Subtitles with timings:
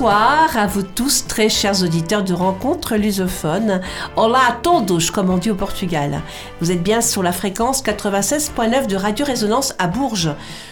[0.00, 3.82] Bonsoir à vous tous, très chers auditeurs de Rencontre Lusophone.
[4.16, 6.22] Olá a todos, comme on dit au Portugal.
[6.62, 10.30] Vous êtes bien sur la fréquence 96.9 de Radio Résonance à Bourges.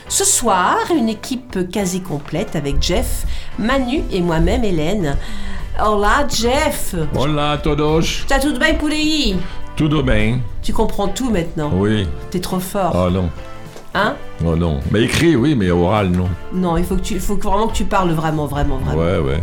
[0.09, 3.27] Ce soir, une équipe quasi complète avec Jeff,
[3.59, 5.19] Manu et moi-même, Hélène.
[5.79, 6.95] Olá, Jeff.
[7.15, 8.25] Olá a todos.
[8.27, 9.37] Tá tudo bem por aí
[9.77, 10.43] Tudo bem?
[10.63, 11.71] Tu comprends tout maintenant.
[11.75, 12.09] Oui.
[12.31, 12.93] T'es trop fort.
[12.97, 13.29] Oh non.
[13.95, 14.81] Hein Oh non.
[14.91, 16.29] Mais écrit, oui, mais oral, non.
[16.53, 19.01] Non, il faut, que tu, il faut que vraiment que tu parles vraiment, vraiment, vraiment.
[19.01, 19.41] Ouais, ouais.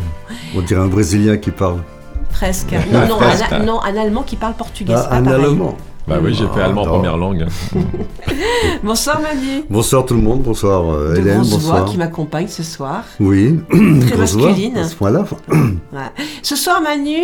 [0.56, 1.82] On dirait un Brésilien qui parle.
[2.30, 2.74] Presque.
[2.92, 4.94] Non, non, un, non, un Allemand qui parle portugais.
[4.96, 5.46] Ah, c'est pas un pareil.
[5.46, 5.78] Allemand.
[6.08, 7.48] Bah oui, j'ai fait Ah, allemand en première langue.
[8.84, 9.64] Bonsoir Manu.
[9.72, 11.86] Bonsoir tout le monde, bonsoir euh, De Hélène, voix bonsoir.
[11.86, 13.04] qui m'accompagne ce soir.
[13.20, 14.78] Oui, Très masculine.
[14.78, 15.26] à ce point-là.
[15.94, 16.02] Ouais.
[16.44, 17.16] Ce soir Manu,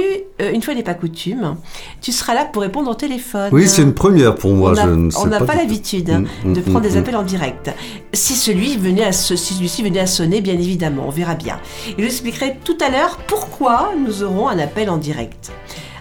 [0.41, 1.55] euh, une fois n'est pas coutume,
[2.01, 3.49] tu seras là pour répondre au téléphone.
[3.51, 4.71] Oui, c'est une première pour moi.
[4.71, 6.09] on n'a je ne sais on n'a pas l'habitude
[6.43, 6.97] Mm, de mm, prendre mm, des mm.
[6.97, 7.71] appels en direct.
[8.13, 11.59] Si celui venait à si celui-ci venait à sonner, bien évidemment, on verra bien.
[11.89, 15.51] Et je vous expliquerai tout à l'heure pourquoi nous aurons un appel en direct.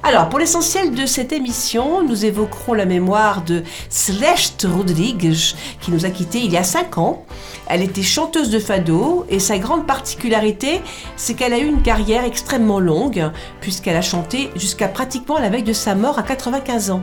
[0.03, 5.35] Alors, pour l'essentiel de cette émission, nous évoquerons la mémoire de Celeste Rodrigues,
[5.83, 7.27] qui nous a quittés il y a 5 ans.
[7.69, 10.81] Elle était chanteuse de fado et sa grande particularité,
[11.17, 15.63] c'est qu'elle a eu une carrière extrêmement longue, puisqu'elle a chanté jusqu'à pratiquement la veille
[15.63, 17.03] de sa mort à 95 ans.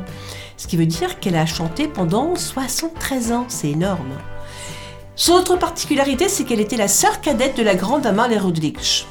[0.57, 4.17] Ce qui veut dire qu'elle a chanté pendant 73 ans, c'est énorme.
[5.15, 9.05] Son autre particularité, c'est qu'elle était la sœur cadette de la grande Amalia Rodrigues.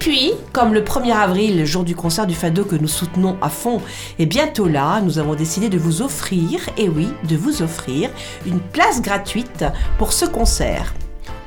[0.00, 3.50] Et puis, comme le 1er avril, jour du concert du Fado que nous soutenons à
[3.50, 3.82] fond,
[4.18, 8.08] est bientôt là, nous avons décidé de vous offrir, et oui, de vous offrir,
[8.46, 9.66] une place gratuite
[9.98, 10.94] pour ce concert.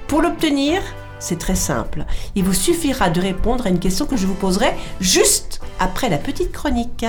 [0.06, 0.84] Pour l'obtenir,
[1.18, 2.06] c'est très simple.
[2.36, 6.20] Il vous suffira de répondre à une question que je vous poserai juste après la
[6.20, 7.08] petite chronique.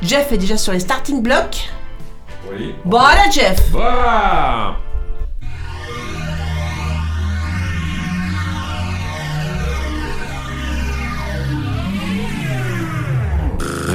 [0.00, 1.68] Jeff est déjà sur les starting blocks.
[2.50, 2.74] Oui.
[2.86, 2.98] Bon,
[3.30, 4.78] Jeff Voilà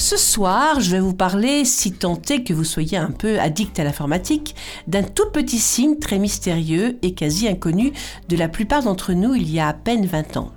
[0.00, 3.80] Ce soir, je vais vous parler, si tant est que vous soyez un peu addict
[3.80, 4.54] à l'informatique,
[4.86, 7.92] d'un tout petit signe très mystérieux et quasi inconnu
[8.28, 10.52] de la plupart d'entre nous il y a à peine 20 ans.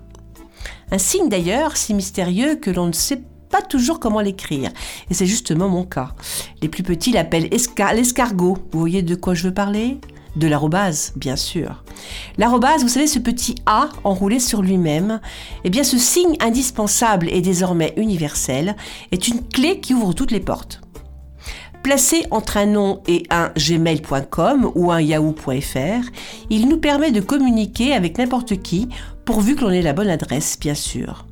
[0.92, 4.70] Un signe d'ailleurs si mystérieux que l'on ne sait pas toujours comment l'écrire.
[5.10, 6.14] Et c'est justement mon cas.
[6.62, 8.58] Les plus petits l'appellent esca- l'escargot.
[8.72, 9.98] Vous voyez de quoi je veux parler?
[10.36, 11.84] De l'arrobase, bien sûr.
[12.38, 15.20] L'arrobase, vous savez, ce petit A enroulé sur lui-même,
[15.64, 18.76] eh bien ce signe indispensable et désormais universel
[19.12, 20.82] est une clé qui ouvre toutes les portes.
[21.84, 26.10] Placé entre un nom et un gmail.com ou un yahoo.fr,
[26.50, 28.88] il nous permet de communiquer avec n'importe qui,
[29.26, 31.26] pourvu que l'on ait la bonne adresse, bien sûr.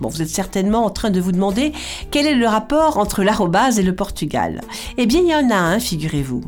[0.00, 1.72] Bon, vous êtes certainement en train de vous demander
[2.10, 4.60] quel est le rapport entre l'arrobase et le Portugal.
[4.98, 6.42] Eh bien, il y en a un, figurez-vous.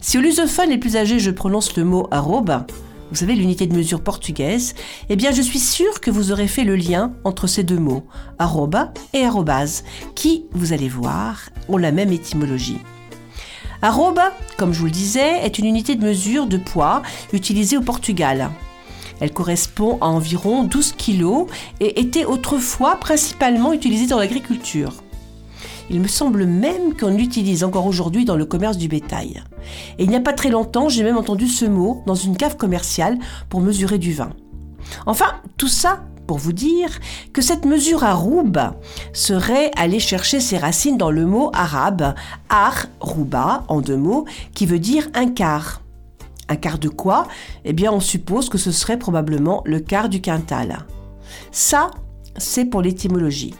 [0.00, 2.66] Si au lusophone les plus âgés je prononce le mot arroba,
[3.10, 4.74] vous savez l'unité de mesure portugaise,
[5.08, 8.04] eh bien je suis sûre que vous aurez fait le lien entre ces deux mots,
[8.38, 12.78] arroba et arrobase, qui, vous allez voir, ont la même étymologie.
[13.80, 17.82] Arroba, comme je vous le disais, est une unité de mesure de poids utilisée au
[17.82, 18.50] Portugal.
[19.20, 21.46] Elle correspond à environ 12 kg
[21.80, 24.92] et était autrefois principalement utilisée dans l'agriculture.
[25.90, 29.42] Il me semble même qu'on l'utilise encore aujourd'hui dans le commerce du bétail.
[29.98, 32.56] Et il n'y a pas très longtemps, j'ai même entendu ce mot dans une cave
[32.56, 33.18] commerciale
[33.48, 34.30] pour mesurer du vin.
[35.06, 36.90] Enfin, tout ça pour vous dire
[37.32, 38.58] que cette mesure aroub
[39.14, 42.14] serait aller chercher ses racines dans le mot arabe
[42.50, 45.82] ar rouba en deux mots qui veut dire un quart.
[46.50, 47.26] Un quart de quoi?
[47.64, 50.86] Eh bien, on suppose que ce serait probablement le quart du quintal.
[51.50, 51.90] Ça,
[52.36, 53.54] c'est pour l'étymologie.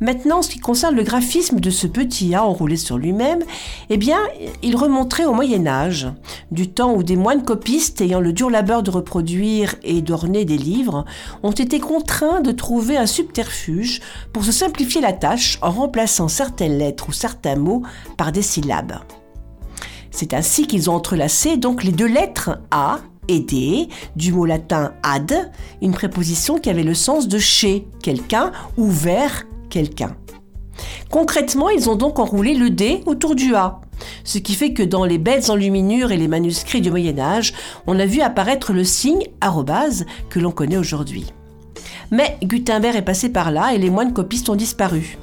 [0.00, 3.42] Maintenant, en ce qui concerne le graphisme de ce petit A enroulé sur lui-même,
[3.90, 4.18] eh bien,
[4.62, 6.08] il remonterait au Moyen Âge,
[6.50, 10.58] du temps où des moines copistes ayant le dur labeur de reproduire et d'orner des
[10.58, 11.04] livres
[11.42, 14.00] ont été contraints de trouver un subterfuge
[14.32, 17.82] pour se simplifier la tâche en remplaçant certaines lettres ou certains mots
[18.16, 18.98] par des syllabes.
[20.10, 24.92] C'est ainsi qu'ils ont entrelacé donc les deux lettres A et D du mot latin
[25.02, 25.50] ad,
[25.82, 29.44] une préposition qui avait le sens de chez quelqu'un ou vers
[31.10, 33.80] Concrètement, ils ont donc enroulé le D autour du A,
[34.24, 37.54] ce qui fait que dans les belles enluminures et les manuscrits du Moyen Âge,
[37.86, 41.26] on a vu apparaître le signe arrobase que l'on connaît aujourd'hui.
[42.10, 45.18] Mais Gutenberg est passé par là et les moines copistes ont disparu.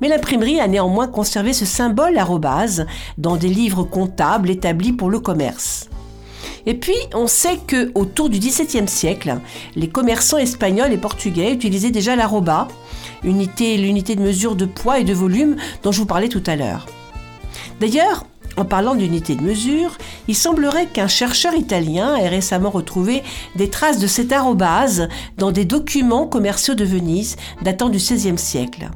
[0.00, 2.86] Mais l'imprimerie a néanmoins conservé ce symbole arrobase
[3.16, 5.88] dans des livres comptables établis pour le commerce.
[6.66, 9.38] Et puis, on sait que autour du XVIIe siècle,
[9.74, 12.68] les commerçants espagnols et portugais utilisaient déjà l'arroba,
[13.22, 16.56] unité, l'unité de mesure de poids et de volume dont je vous parlais tout à
[16.56, 16.86] l'heure.
[17.80, 18.24] D'ailleurs,
[18.56, 23.22] en parlant d'unité de mesure, il semblerait qu'un chercheur italien ait récemment retrouvé
[23.54, 28.90] des traces de cet arrobase dans des documents commerciaux de Venise datant du XVIe siècle,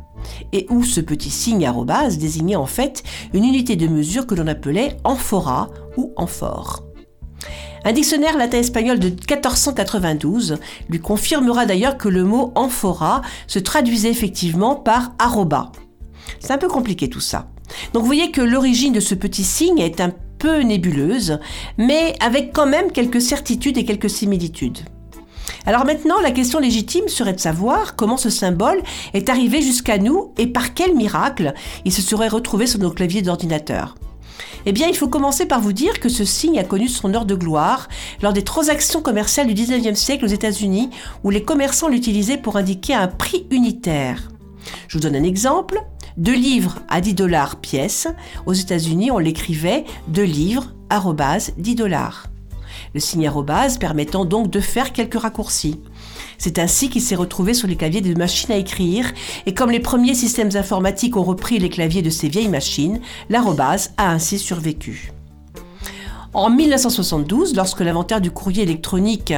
[0.53, 4.49] et où ce petit signe arrobase désignait en fait une unité de mesure que l'on
[4.49, 6.92] appelait amphora ou amphore.
[7.85, 10.59] Un dictionnaire latin-espagnol de 1492
[10.89, 15.73] lui confirmera d'ailleurs que le mot amphora se traduisait effectivement par arroba.
[16.39, 17.49] C'est un peu compliqué tout ça.
[17.93, 21.39] Donc vous voyez que l'origine de ce petit signe est un peu nébuleuse,
[21.79, 24.79] mais avec quand même quelques certitudes et quelques similitudes.
[25.67, 28.83] Alors maintenant, la question légitime serait de savoir comment ce symbole
[29.15, 31.55] est arrivé jusqu'à nous et par quel miracle
[31.85, 33.95] il se serait retrouvé sur nos claviers d'ordinateur.
[34.67, 37.27] Eh bien, il faut commencer par vous dire que ce signe a connu son heure
[37.27, 37.89] de gloire
[38.23, 40.91] lors des transactions commerciales du 19e siècle aux États-Unis,
[41.25, 44.29] où les commerçants l'utilisaient pour indiquer un prix unitaire.
[44.89, 45.83] Je vous donne un exemple.
[46.17, 48.07] Deux livres à 10 dollars pièce.
[48.47, 52.27] Aux États-Unis, on l'écrivait deux livres, arrobase, 10 dollars.
[52.95, 55.81] Le signe arrobase permettant donc de faire quelques raccourcis.
[56.43, 59.13] C'est ainsi qu'il s'est retrouvé sur les claviers des machines à écrire,
[59.47, 63.01] et comme les premiers systèmes informatiques ont repris les claviers de ces vieilles machines,
[63.31, 65.13] l'arrobase a ainsi survécu.
[66.35, 69.33] En 1972, lorsque l'inventaire du courrier électronique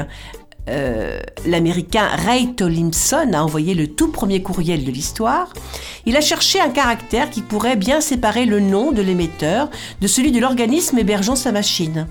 [0.71, 5.53] euh, l'américain Ray Tollinson a envoyé le tout premier courriel de l'histoire,
[6.07, 9.69] il a cherché un caractère qui pourrait bien séparer le nom de l'émetteur
[10.00, 12.07] de celui de l'organisme hébergeant sa machine.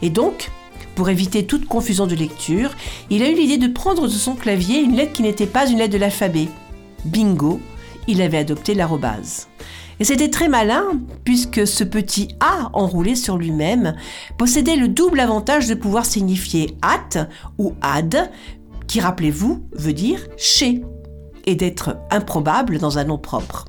[0.00, 0.48] Et donc,
[0.98, 2.74] pour éviter toute confusion de lecture,
[3.08, 5.78] il a eu l'idée de prendre de son clavier une lettre qui n'était pas une
[5.78, 6.48] lettre de l'alphabet.
[7.04, 7.60] Bingo,
[8.08, 9.46] il avait adopté l'arrobase.
[10.00, 13.94] Et c'était très malin, puisque ce petit A enroulé sur lui-même
[14.38, 17.28] possédait le double avantage de pouvoir signifier at
[17.58, 18.32] ou ad,
[18.88, 20.82] qui, rappelez-vous, veut dire chez,
[21.46, 23.66] et d'être improbable dans un nom propre.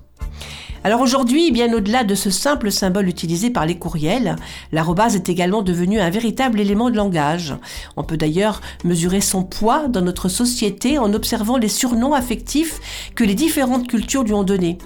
[0.85, 4.37] Alors aujourd'hui, bien au-delà de ce simple symbole utilisé par les courriels,
[4.71, 7.53] l'arrobase est également devenu un véritable élément de langage.
[7.97, 12.79] On peut d'ailleurs mesurer son poids dans notre société en observant les surnoms affectifs
[13.15, 14.77] que les différentes cultures lui ont donnés.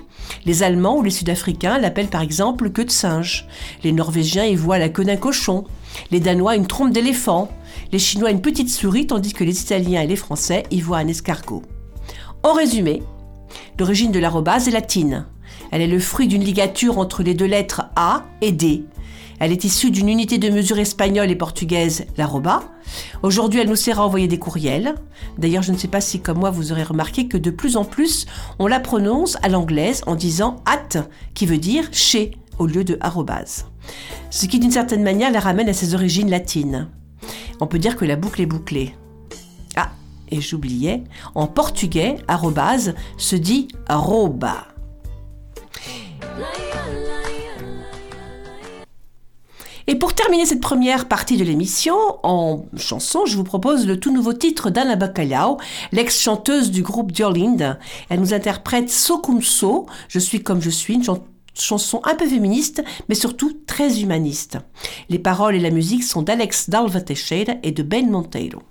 [0.45, 3.47] Les Allemands ou les Sud-Africains l'appellent par exemple queue de singe.
[3.83, 5.65] Les Norvégiens y voient la queue d'un cochon.
[6.09, 7.49] Les Danois une trompe d'éléphant.
[7.91, 11.07] Les Chinois une petite souris tandis que les Italiens et les Français y voient un
[11.07, 11.61] escargot.
[12.41, 13.03] En résumé,
[13.77, 15.27] l'origine de l'arrobase est latine.
[15.73, 18.85] Elle est le fruit d'une ligature entre les deux lettres A et D.
[19.39, 22.61] Elle est issue d'une unité de mesure espagnole et portugaise, l'arroba.
[23.23, 24.93] Aujourd'hui, elle nous sert à envoyer des courriels.
[25.39, 27.85] D'ailleurs, je ne sais pas si, comme moi, vous aurez remarqué que de plus en
[27.85, 28.27] plus,
[28.59, 32.99] on la prononce à l'anglaise en disant at, qui veut dire chez, au lieu de
[33.01, 33.65] arrobase.
[34.29, 36.87] Ce qui, d'une certaine manière, la ramène à ses origines latines.
[37.61, 38.93] On peut dire que la boucle est bouclée.
[39.75, 39.89] Ah,
[40.29, 41.03] et j'oubliais,
[41.33, 44.67] en portugais, arrobase se dit arroba.
[49.86, 54.13] Et pour terminer cette première partie de l'émission, en chanson, je vous propose le tout
[54.13, 55.57] nouveau titre d'Anna Bacalhau,
[55.91, 57.77] l'ex-chanteuse du groupe Jolinde.
[58.09, 61.03] Elle nous interprète So Cum So, Je suis comme je suis, une
[61.53, 64.57] chanson un peu féministe, mais surtout très humaniste.
[65.09, 68.62] Les paroles et la musique sont d'Alex Dalva Teixeira et de Ben Monteiro.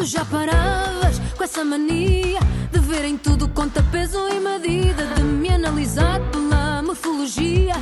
[0.00, 2.40] Tu já paravas com essa mania
[2.72, 7.74] de verem tudo conta peso e medida, de me analisar pela morfologia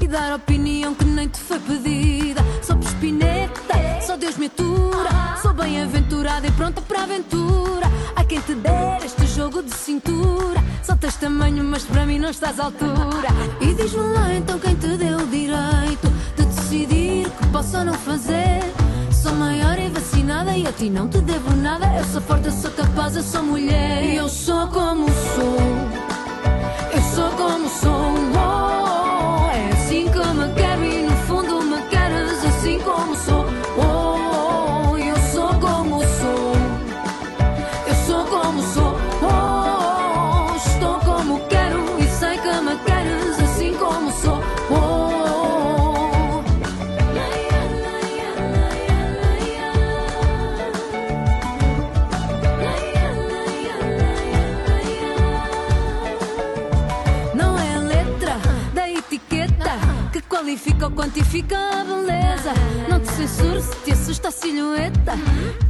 [0.00, 2.42] e dar opinião que nem te foi pedida.
[2.62, 5.36] Sou espineta, só Deus me atura.
[5.42, 7.92] Sou bem-aventurada e pronta para a aventura.
[8.16, 10.64] Há quem te der este jogo de cintura.
[10.82, 13.28] Só tens tamanho, mas para mim não estás à altura.
[13.60, 17.92] E diz-me lá então quem te deu o direito de decidir que posso ou não
[17.92, 18.62] fazer.
[19.12, 19.85] Sou maior e
[20.26, 21.86] vacinada e a ti não te devo nada.
[21.96, 24.02] Eu sou forte, eu sou capaz, eu sou mulher.
[24.04, 25.56] E eu sou como sou.
[26.92, 28.14] Eu sou como sou.
[28.34, 28.75] Oh,
[61.36, 62.52] fica a beleza.
[62.88, 65.12] Não te censuro se te assusta a silhueta.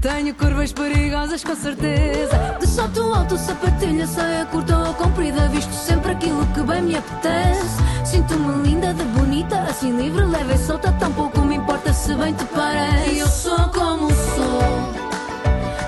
[0.00, 2.56] Tenho curvas perigosas com certeza.
[2.60, 5.48] De salto alto, sapatilha, saia curta ou comprida.
[5.48, 7.82] Visto sempre aquilo que bem me apetece.
[8.04, 10.92] Sinto-me linda, de bonita, assim livre, leve e solta.
[10.92, 13.18] Tampouco me importa se bem te parece.
[13.18, 14.62] Eu sou como sou.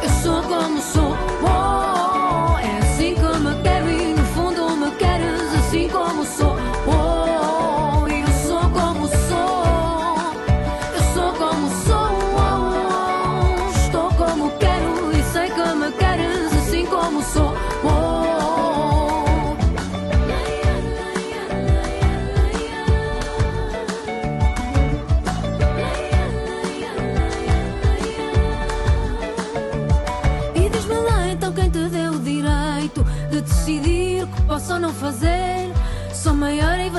[0.02, 1.16] Eu sou como sou.
[1.42, 1.67] Oh,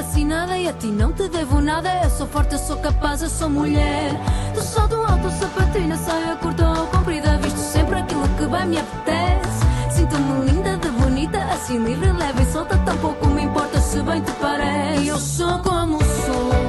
[0.10, 1.90] vacinada e a ti não te devo nada.
[2.04, 4.12] Eu sou forte, eu sou capaz, eu sou mulher.
[4.54, 7.38] Do salto alto, sapatina, saia curta ou comprida.
[7.38, 9.60] Visto sempre aquilo que bem me apetece.
[9.92, 12.78] Sinto-me linda, de bonita, assim livre, leve e solta.
[12.80, 15.08] Tampouco me importa se bem te parece.
[15.08, 16.69] Eu sou como sou.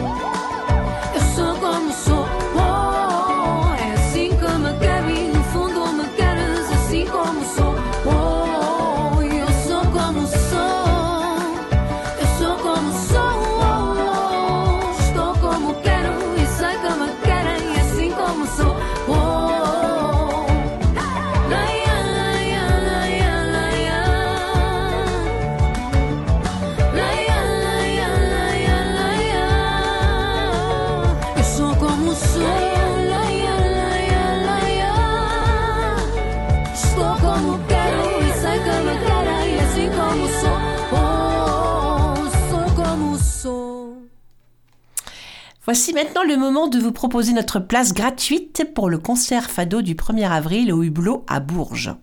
[45.70, 49.94] Voici maintenant le moment de vous proposer notre place gratuite pour le concert Fado du
[49.94, 51.94] 1er avril au Hublot à Bourges.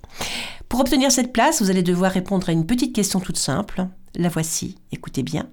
[0.70, 3.86] Pour obtenir cette place, vous allez devoir répondre à une petite question toute simple.
[4.16, 5.50] La voici, écoutez bien.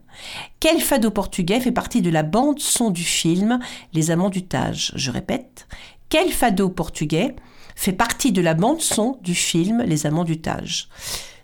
[0.60, 3.58] Quel fado portugais fait partie de la bande son du film
[3.92, 4.92] Les Amants du Tage?
[4.94, 5.66] Je répète,
[6.08, 7.34] quel fado portugais
[7.74, 10.88] fait partie de la bande son du film Les Amants du Tage?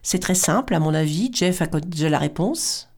[0.05, 1.33] C'est très simple, à mon avis.
[1.35, 2.90] Jeff a déjà la réponse.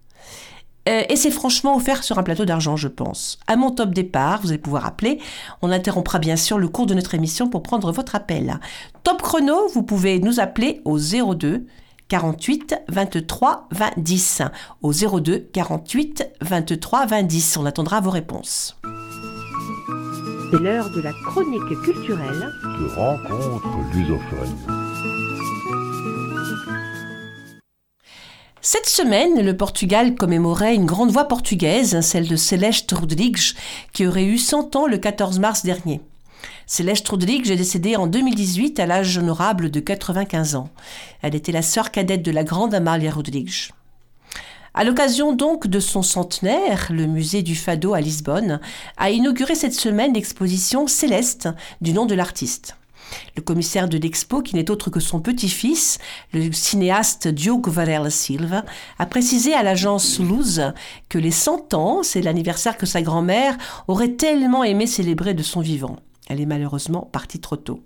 [0.88, 3.38] Euh, et c'est franchement offert sur un plateau d'argent, je pense.
[3.46, 5.20] À mon top départ, vous allez pouvoir appeler.
[5.62, 8.58] On interrompra bien sûr le cours de notre émission pour prendre votre appel.
[9.04, 11.66] Top chrono, vous pouvez nous appeler au 02
[12.08, 14.42] 48 23 20 10.
[14.82, 17.56] Au 02 48 23 20 10.
[17.58, 18.76] On attendra vos réponses.
[20.50, 24.81] C'est l'heure de la chronique culturelle de rencontres lusophones.
[28.64, 33.56] Cette semaine, le Portugal commémorait une grande voix portugaise, celle de Celeste Rodrigues,
[33.92, 36.00] qui aurait eu 100 ans le 14 mars dernier.
[36.68, 40.70] Celeste Rodrigues est décédée en 2018 à l'âge honorable de 95 ans.
[41.22, 43.72] Elle était la sœur cadette de la grande Amalia Rodrigues.
[44.74, 48.60] À l'occasion donc de son centenaire, le musée du Fado à Lisbonne
[48.96, 51.48] a inauguré cette semaine l'exposition Céleste
[51.80, 52.76] du nom de l'artiste.
[53.36, 55.98] Le commissaire de l'expo, qui n'est autre que son petit-fils,
[56.32, 58.64] le cinéaste Diogo Varela Silva,
[58.98, 60.72] a précisé à l'agence Luz
[61.08, 63.56] que les 100 ans, c'est l'anniversaire que sa grand-mère
[63.88, 65.96] aurait tellement aimé célébrer de son vivant.
[66.28, 67.82] Elle est malheureusement partie trop tôt.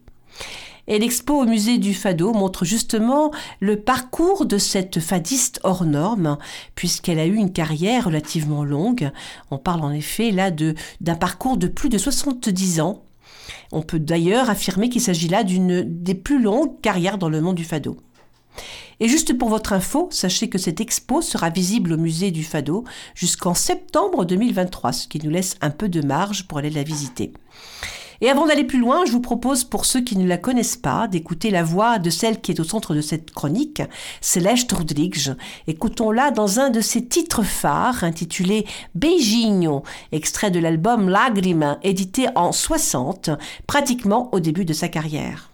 [0.88, 6.38] Et l'expo au musée du Fado montre justement le parcours de cette fadiste hors norme,
[6.76, 9.10] puisqu'elle a eu une carrière relativement longue.
[9.50, 13.02] On parle en effet là d'un parcours de plus de 70 ans.
[13.72, 17.56] On peut d'ailleurs affirmer qu'il s'agit là d'une des plus longues carrières dans le monde
[17.56, 17.96] du Fado.
[19.00, 22.84] Et juste pour votre info, sachez que cette expo sera visible au musée du Fado
[23.14, 27.32] jusqu'en septembre 2023, ce qui nous laisse un peu de marge pour aller la visiter.
[28.20, 31.08] Et avant d'aller plus loin, je vous propose, pour ceux qui ne la connaissent pas,
[31.08, 33.82] d'écouter la voix de celle qui est au centre de cette chronique,
[34.20, 35.34] Celeste Rodrigues.
[35.66, 39.82] Écoutons-la dans un de ses titres phares, intitulé Beijinho,
[40.12, 43.30] extrait de l'album Lágrima, édité en 60,
[43.66, 45.50] pratiquement au début de sa carrière.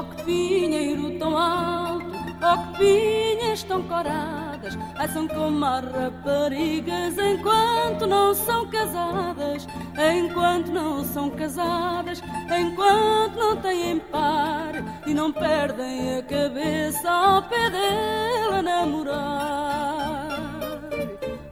[0.00, 2.06] Oh que pinheiro tão alto,
[2.40, 9.66] oh que pinhas tão coradas, assam como as raparigas enquanto não são casadas,
[9.98, 12.22] enquanto não são casadas,
[12.58, 14.72] enquanto não têm par
[15.06, 20.30] e não perdem a cabeça ao pé dela namorar.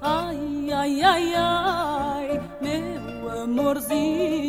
[0.00, 4.48] Ai, ai, ai, ai, meu amorzinho,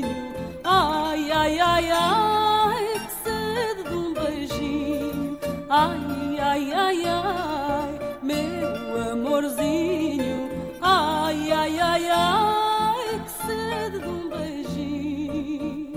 [9.39, 10.49] amorzinho,
[10.81, 15.89] ai, ai, ai, ai, que sede de um beijinho.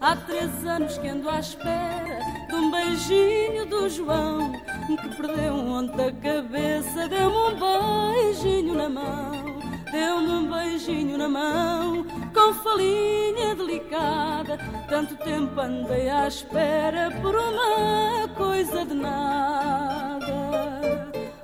[0.00, 4.52] Há três anos que ando à espera de um beijinho do João
[4.86, 7.08] que perdeu ontem a cabeça.
[7.08, 9.60] Deu-me um beijinho na mão,
[9.92, 14.58] deu-me um beijinho na mão, com falinha delicada.
[14.88, 20.28] Tanto tempo andei à espera por uma coisa de nada.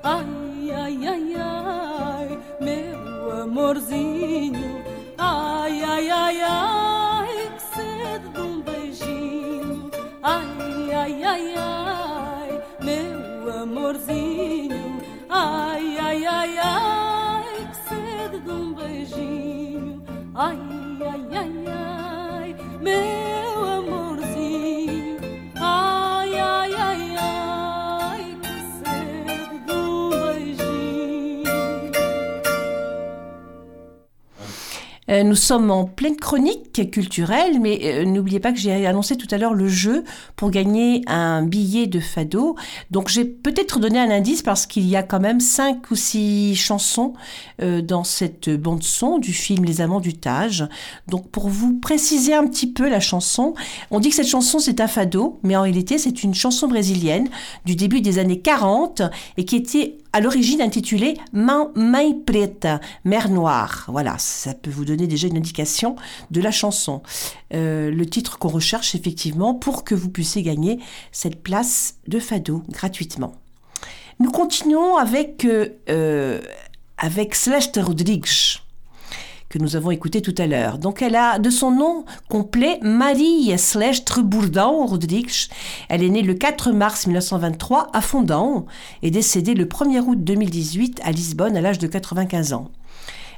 [0.02, 0.43] Ai,
[0.74, 4.82] ai, ai, ai, meu amorzinho,
[5.18, 9.90] ai, ai, ai, ai, que sede de um beijinho,
[10.22, 20.02] ai, ai, ai, ai, meu amorzinho, ai, ai, ai, ai, que sede de um beijinho,
[20.34, 20.58] ai,
[21.12, 23.23] ai, ai, ai, meu
[35.08, 39.38] nous sommes en pleine chronique culturelle, mais euh, n'oubliez pas que j'ai annoncé tout à
[39.38, 42.56] l'heure le jeu pour gagner un billet de fado.
[42.90, 46.56] Donc j'ai peut-être donné un indice parce qu'il y a quand même cinq ou six
[46.56, 47.12] chansons
[47.60, 50.66] euh, dans cette bande son du film Les Amants du Tage.
[51.06, 53.54] Donc pour vous préciser un petit peu la chanson,
[53.90, 57.28] on dit que cette chanson c'est un fado, mais en réalité c'est une chanson brésilienne
[57.66, 59.02] du début des années 40
[59.36, 61.72] et qui était à l'origine intitulée Main
[62.24, 63.86] Preta, Mer Noire.
[63.88, 65.96] Voilà, ça peut vous donner déjà une indication
[66.30, 67.02] de la chanson.
[67.52, 70.78] Euh, le titre qu'on recherche effectivement pour que vous puissiez gagner
[71.12, 73.32] cette place de fado gratuitement.
[74.20, 76.40] Nous continuons avec, euh, euh,
[76.98, 78.60] avec Celeste Rodrigues
[79.54, 80.78] que nous avons écouté tout à l'heure.
[80.78, 85.48] Donc elle a de son nom complet Marie Celeste Bourdon Rodrigues.
[85.88, 88.66] Elle est née le 4 mars 1923 à Fondão
[89.02, 92.70] et décédée le 1er août 2018 à Lisbonne à l'âge de 95 ans.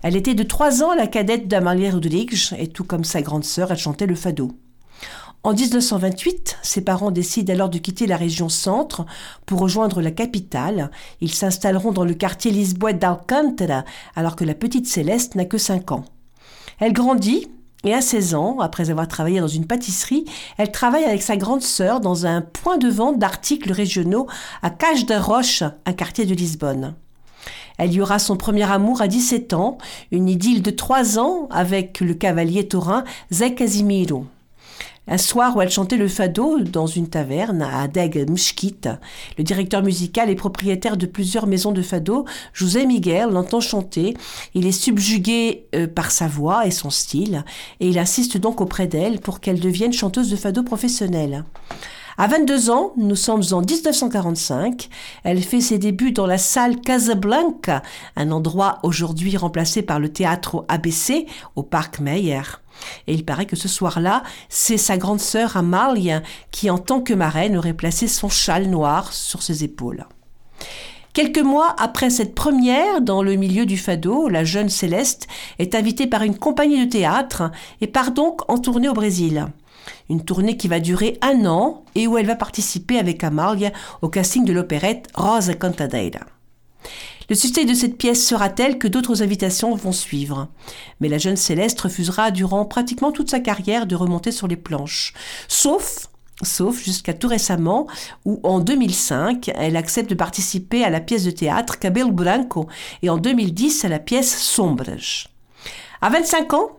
[0.03, 3.71] Elle était de 3 ans la cadette d'Amalia Rodrigues et tout comme sa grande sœur,
[3.71, 4.53] elle chantait le fado.
[5.43, 9.07] En 1928, ses parents décident alors de quitter la région centre
[9.47, 10.91] pour rejoindre la capitale.
[11.21, 13.85] Ils s'installeront dans le quartier Lisboa d'Alcântara
[14.17, 16.05] alors que la petite Céleste n'a que 5 ans.
[16.81, 17.47] Elle grandit
[17.85, 20.25] et à 16 ans, après avoir travaillé dans une pâtisserie,
[20.59, 24.27] elle travaille avec sa grande sœur dans un point de vente d'articles régionaux
[24.63, 26.97] à Cage da Roche, un quartier de Lisbonne.
[27.79, 29.79] Elle y aura son premier amour à 17 ans,
[30.11, 34.27] une idylle de 3 ans avec le cavalier taurin Zé Casimiro.
[35.09, 38.81] Un soir où elle chantait le fado dans une taverne à Deg Mshkit,
[39.39, 44.15] le directeur musical et propriétaire de plusieurs maisons de fado, José Miguel, l'entend chanter.
[44.55, 47.45] Il est subjugué euh, par sa voix et son style,
[47.79, 51.45] et il insiste donc auprès d'elle pour qu'elle devienne chanteuse de fado professionnelle.
[52.19, 54.89] À 22 ans, nous sommes en 1945,
[55.23, 57.83] elle fait ses débuts dans la salle Casablanca,
[58.17, 61.27] un endroit aujourd'hui remplacé par le théâtre ABC
[61.57, 62.41] au Parc Meyer.
[63.07, 67.13] Et il paraît que ce soir-là, c'est sa grande sœur Amalia qui, en tant que
[67.13, 70.07] marraine, aurait placé son châle noir sur ses épaules.
[71.13, 76.07] Quelques mois après cette première dans le milieu du fado, la jeune Céleste est invitée
[76.07, 77.51] par une compagnie de théâtre
[77.83, 79.49] et part donc en tournée au Brésil.
[80.09, 84.09] Une tournée qui va durer un an et où elle va participer avec Amalia au
[84.09, 86.27] casting de l'opérette Rosa Cantadeira.
[87.29, 90.49] Le succès de cette pièce sera tel que d'autres invitations vont suivre.
[91.01, 95.13] Mais la jeune Céleste refusera durant pratiquement toute sa carrière de remonter sur les planches.
[95.49, 96.07] Sauf,
[96.43, 97.89] sauf jusqu'à tout récemment,
[98.25, 102.69] où en 2005, elle accepte de participer à la pièce de théâtre Cabelo Branco
[103.03, 105.27] et en 2010 à la pièce Sombras.
[106.01, 106.71] À 25 ans,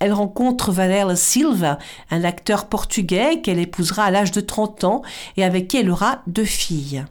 [0.00, 1.78] elle rencontre Varela Silva,
[2.10, 5.02] un acteur portugais qu'elle épousera à l'âge de 30 ans
[5.36, 7.04] et avec qui elle aura deux filles.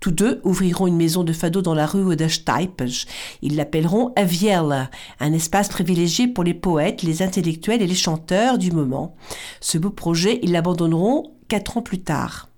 [0.00, 2.82] Tous deux ouvriront une maison de fado dans la rue Taipes.
[3.42, 8.72] Ils l'appelleront Aviela, un espace privilégié pour les poètes, les intellectuels et les chanteurs du
[8.72, 9.14] moment.
[9.60, 12.49] Ce beau projet, ils l'abandonneront quatre ans plus tard.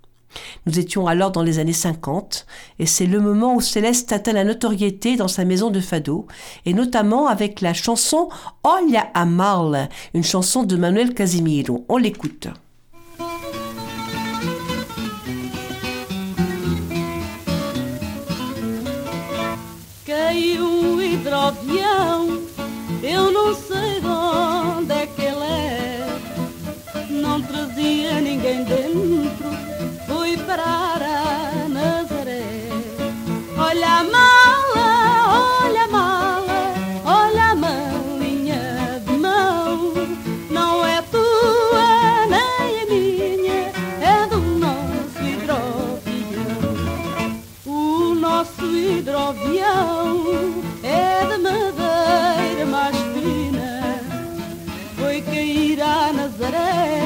[0.65, 2.45] Nous étions alors dans les années 50
[2.79, 6.27] et c'est le moment où Céleste atteint la notoriété dans sa maison de fado
[6.65, 8.29] et notamment avec la chanson
[8.63, 11.85] Olha a Mal, une chanson de Manuel Casimiro.
[11.89, 12.47] On l'écoute.
[30.55, 32.45] parar a Nazaré.
[33.57, 34.89] Olha a mala,
[35.63, 36.61] olha a mala,
[37.05, 39.93] olha a malinha de mão.
[40.51, 43.61] Não é tua nem é minha,
[44.13, 46.69] é do nosso hidrovião.
[47.65, 50.07] O nosso hidrovião
[50.83, 53.71] é de madeira mais fina.
[54.97, 57.02] Foi cair a Nazaré.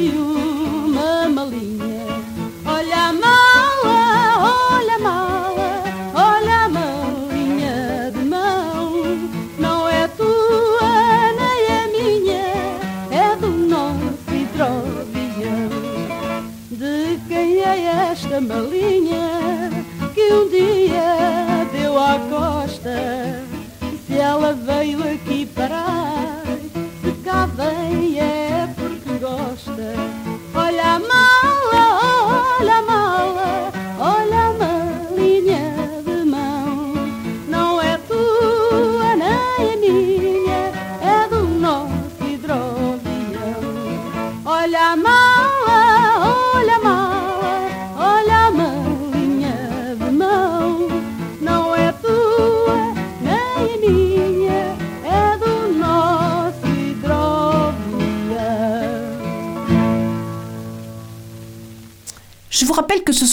[0.00, 0.29] you.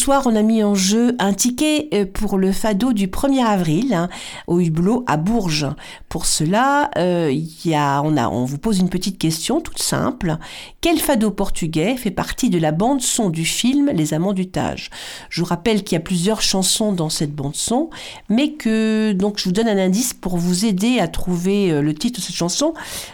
[0.09, 4.07] On a mis en jeu un ticket euh, pour le fado du 1er avril hein,
[4.47, 5.67] au Hublot à Bourges.
[6.07, 7.33] Pour cela, euh,
[7.75, 10.37] on, vous pose une petite question toute simple.
[10.79, 14.89] Quel fado portugais fait partie de la bande son du film Les Amants du Tage?
[15.29, 17.89] Je vous rappelle qu'il y a plusieurs chansons dans cette bande son,
[18.29, 21.93] mais que donc je vous donne un indice pour vous aider à trouver euh, le
[21.93, 22.73] titre de cette chanson.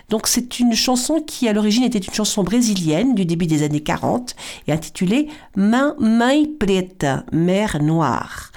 [0.09, 3.81] Donc c'est une chanson qui à l'origine était une chanson brésilienne du début des années
[3.81, 4.35] 40
[4.67, 6.82] et intitulée Main Main Preta,
[7.31, 8.51] Mer Noire.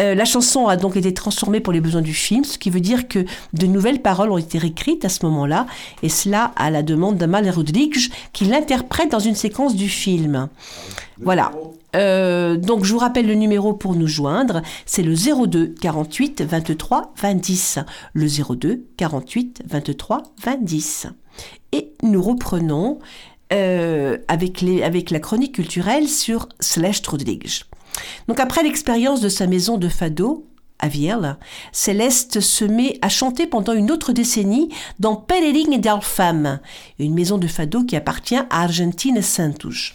[0.00, 2.80] Euh, la chanson a donc été transformée pour les besoins du film, ce qui veut
[2.80, 5.66] dire que de nouvelles paroles ont été écrites à ce moment-là,
[6.02, 10.48] et cela à la demande d'Amal Rodrigues, qui l'interprète dans une séquence du film.
[11.20, 11.52] Voilà.
[11.94, 17.12] Euh, donc je vous rappelle le numéro pour nous joindre, c'est le 02 48 23
[17.20, 17.78] 20 10.
[18.14, 18.26] Le
[18.56, 21.06] 02 48 23 20 10.
[21.72, 22.98] Et nous reprenons
[23.52, 27.64] euh, avec, la chronique culturelle sur Celeste Rodrigues.
[28.26, 30.46] Donc après l'expérience de sa maison de fado,
[30.78, 31.36] à Vierle,
[31.70, 36.60] Céleste se met à chanter pendant une autre décennie dans Pereling d'Alfam,
[36.98, 39.92] une maison de fado qui appartient à Argentine Santos.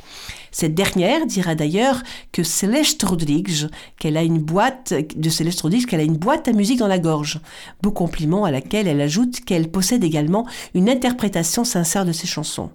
[0.51, 5.99] Cette dernière dira d'ailleurs que Céleste Rodrigues, qu'elle a une boîte de Céleste Rodrigues, qu'elle
[5.99, 7.41] a une boîte à musique dans la gorge.
[7.81, 12.69] Beau compliment à laquelle elle ajoute qu'elle possède également une interprétation sincère de ses chansons.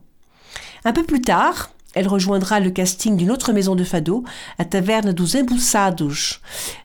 [0.84, 4.24] Un peu plus tard, elle rejoindra le casting d'une autre maison de fado,
[4.58, 6.40] à Taverne dos Embuçados,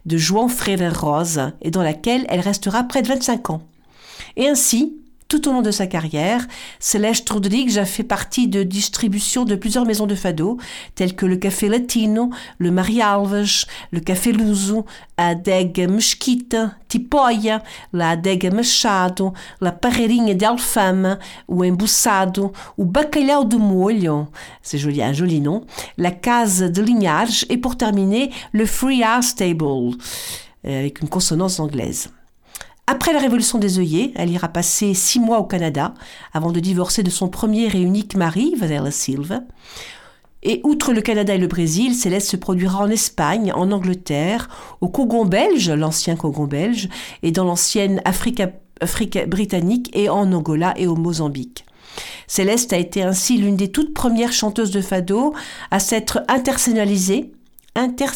[0.05, 3.61] de João Freire Rosa, et dans laquelle elle restera près de 25 ans.
[4.35, 6.47] Et ainsi, tout au long de sa carrière,
[6.79, 10.57] Celeste Rodrigues a fait partie de distribution de plusieurs maisons de fado,
[10.95, 14.85] telles que le Café Latino, le Maria Alves, le Café Luso,
[15.17, 23.43] a Adega Mesquita, Tipoia, la Adega Machado, la Parreirinha de Alfama, o Embuçado, o Bacalhau
[23.43, 24.27] de Molho,
[24.61, 25.65] c'est joli, un joli nom,
[25.97, 31.59] la Case de Linhares et pour terminer, le Free Art Stable, euh, avec une consonance
[31.59, 32.09] anglaise.
[32.89, 35.93] Après la révolution des œillets, elle ira passer six mois au Canada
[36.33, 39.41] avant de divorcer de son premier et unique mari, Varela Silva.
[40.41, 44.47] Et outre le Canada et le Brésil, Céleste se produira en Espagne, en Angleterre,
[44.79, 46.87] au Cogon belge, l'ancien Cogon belge,
[47.23, 48.41] et dans l'ancienne Afrique,
[49.27, 51.65] britannique et en Angola et au Mozambique.
[52.25, 55.33] Céleste a été ainsi l'une des toutes premières chanteuses de fado
[55.71, 57.33] à s'être internationalisée,
[57.75, 58.13] inter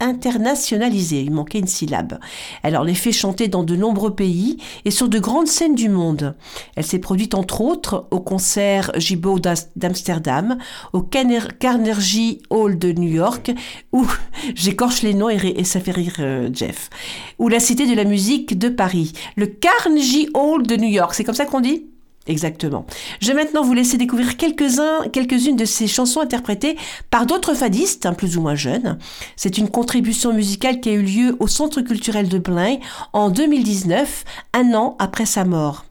[0.00, 2.18] internationalisée, il manquait une syllabe.
[2.62, 5.88] Elle en est fait chanter dans de nombreux pays et sur de grandes scènes du
[5.88, 6.34] monde.
[6.76, 9.38] Elle s'est produite entre autres au concert Gibaud
[9.76, 10.58] d'Amsterdam,
[10.92, 13.52] au Carnegie Hall de New York,
[13.92, 14.06] où
[14.54, 16.90] j'écorche les noms et, et, ça fait rire euh, Jeff,
[17.38, 19.12] ou la Cité de la musique de Paris.
[19.36, 21.89] Le Carnegie Hall de New York, c'est comme ça qu'on dit?
[22.26, 22.84] Exactement.
[23.20, 26.76] Je vais maintenant vous laisser découvrir quelques-uns, quelques-unes de ces chansons interprétées
[27.10, 28.98] par d'autres fadistes, hein, plus ou moins jeunes.
[29.36, 32.76] C'est une contribution musicale qui a eu lieu au Centre culturel de Blain
[33.12, 35.86] en 2019, un an après sa mort.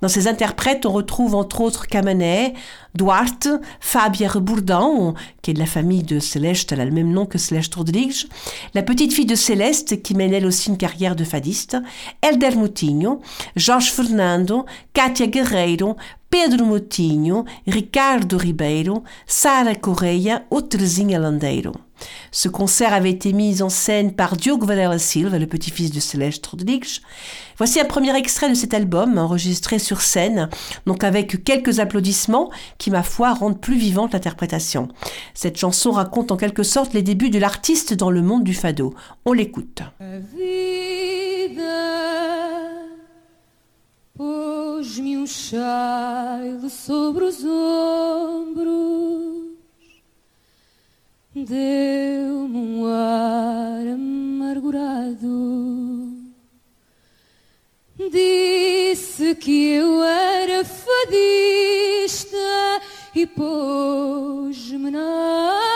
[0.00, 2.54] Dans ces interprètes, on retrouve entre autres Camanet,
[2.94, 3.48] Duarte,
[3.80, 7.38] Fabière Bourdin, qui est de la famille de Céleste, elle a le même nom que
[7.38, 8.26] Céleste Rodrigues,
[8.74, 11.76] la petite fille de Céleste, qui mène elle aussi une carrière de fadiste,
[12.20, 13.20] Elder Moutinho,
[13.56, 15.96] Jorge Fernando, Katia Guerreiro,
[16.28, 20.60] Pedro Moutinho, Ricardo Ribeiro, Sara Correia ou
[21.10, 21.72] Landeiro.
[22.30, 26.46] Ce concert avait été mis en scène par Diogo Varela Silva, le petit-fils de Celeste
[26.46, 27.00] Rodrigues.
[27.58, 30.48] Voici un premier extrait de cet album, enregistré sur scène,
[30.86, 34.88] donc avec quelques applaudissements qui, ma foi, rendent plus vivante l'interprétation.
[35.34, 38.94] Cette chanson raconte en quelque sorte les débuts de l'artiste dans le monde du fado.
[39.24, 39.82] On l'écoute.
[51.34, 55.32] Deu-me um ar amargurado.
[58.10, 62.36] Disse que eu era fadista
[63.14, 65.71] e pôs-me na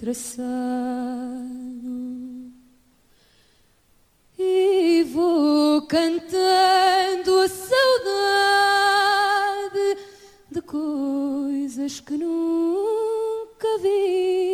[0.00, 0.40] traçado.
[4.38, 8.78] E vou cantando a saudade
[10.50, 14.49] de coisas que nunca vi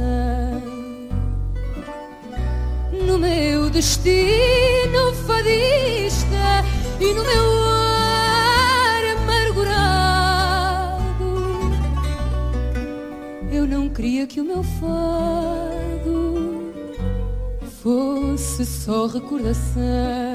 [3.06, 6.64] No meu destino fadista
[7.00, 10.10] e no meu ar amargurado,
[13.52, 15.10] eu não queria que o meu fado
[17.82, 20.29] fosse só recordação.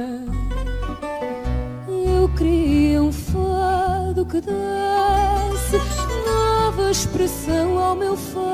[6.25, 8.45] Nova expressão ao meu fado,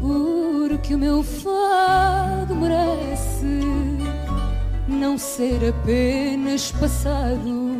[0.00, 3.60] porque o meu fado merece
[4.88, 7.73] não ser apenas passado.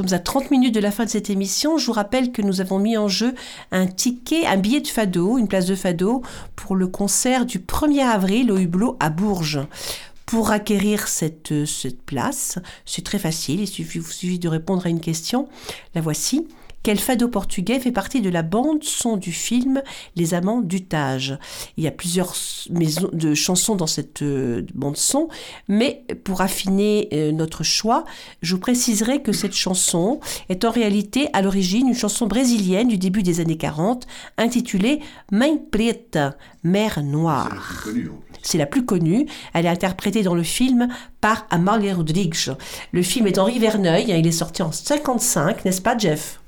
[0.00, 1.76] Sommes à 30 minutes de la fin de cette émission.
[1.76, 3.34] Je vous rappelle que nous avons mis en jeu
[3.70, 6.22] un ticket, un billet de fado, une place de fado
[6.56, 9.60] pour le concert du 1er avril au Hublot à Bourges.
[10.24, 14.88] Pour acquérir cette, cette place, c'est très facile, il suffit, vous suffit de répondre à
[14.88, 15.48] une question.
[15.94, 16.46] La voici.
[16.82, 19.82] Quel fado portugais fait partie de la bande son du film
[20.16, 21.36] Les Amants du Tage
[21.76, 22.34] Il y a plusieurs
[22.70, 25.28] maisons de chansons dans cette euh, bande son,
[25.68, 28.06] mais pour affiner euh, notre choix,
[28.40, 32.96] je vous préciserai que cette chanson est en réalité à l'origine une chanson brésilienne du
[32.96, 34.06] début des années 40
[34.38, 37.86] intitulée Main Preta, Mère Noire.
[38.42, 39.26] C'est la plus connue.
[39.52, 40.88] Elle est interprétée dans le film
[41.20, 42.36] par Amalia Rodrigues.
[42.92, 44.06] Le film est d'Henri Verneuil.
[44.08, 46.40] Il est sorti en 55, n'est-ce pas, Jeff?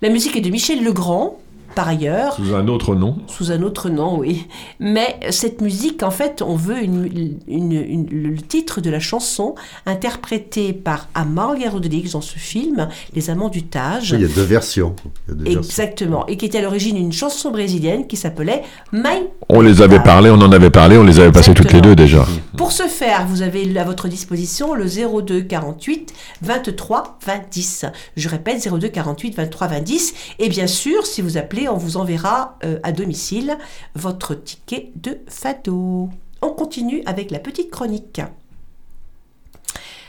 [0.00, 1.40] La musique est de Michel Legrand,
[1.78, 3.18] par ailleurs Sous un autre nom.
[3.28, 4.48] sous un autre nom, oui.
[4.80, 9.54] Mais cette musique, en fait, on veut une- une- une- le titre de la chanson
[9.86, 14.10] interprété par Amalia Rodrigues dans ce film, Les Amants du Tage.
[14.10, 14.96] Il y a deux versions.
[15.04, 15.60] Il y a deux versions.
[15.60, 16.26] Exactement.
[16.26, 18.62] Et qui était à l'origine une chanson brésilienne qui s'appelait
[18.92, 19.28] My.
[19.48, 21.94] On les avait parlé, on en avait parlé, on les avait passés toutes les deux
[21.94, 22.26] déjà.
[22.56, 26.12] Pour ce faire, vous avez à votre disposition le 02 48
[26.42, 27.84] 23 20 10.
[28.16, 30.14] Je répète, 02 48 23 20 10.
[30.40, 33.58] Et bien sûr, si vous appelez, on vous enverra euh, à domicile
[33.94, 36.10] votre ticket de fado.
[36.42, 38.20] On continue avec la petite chronique.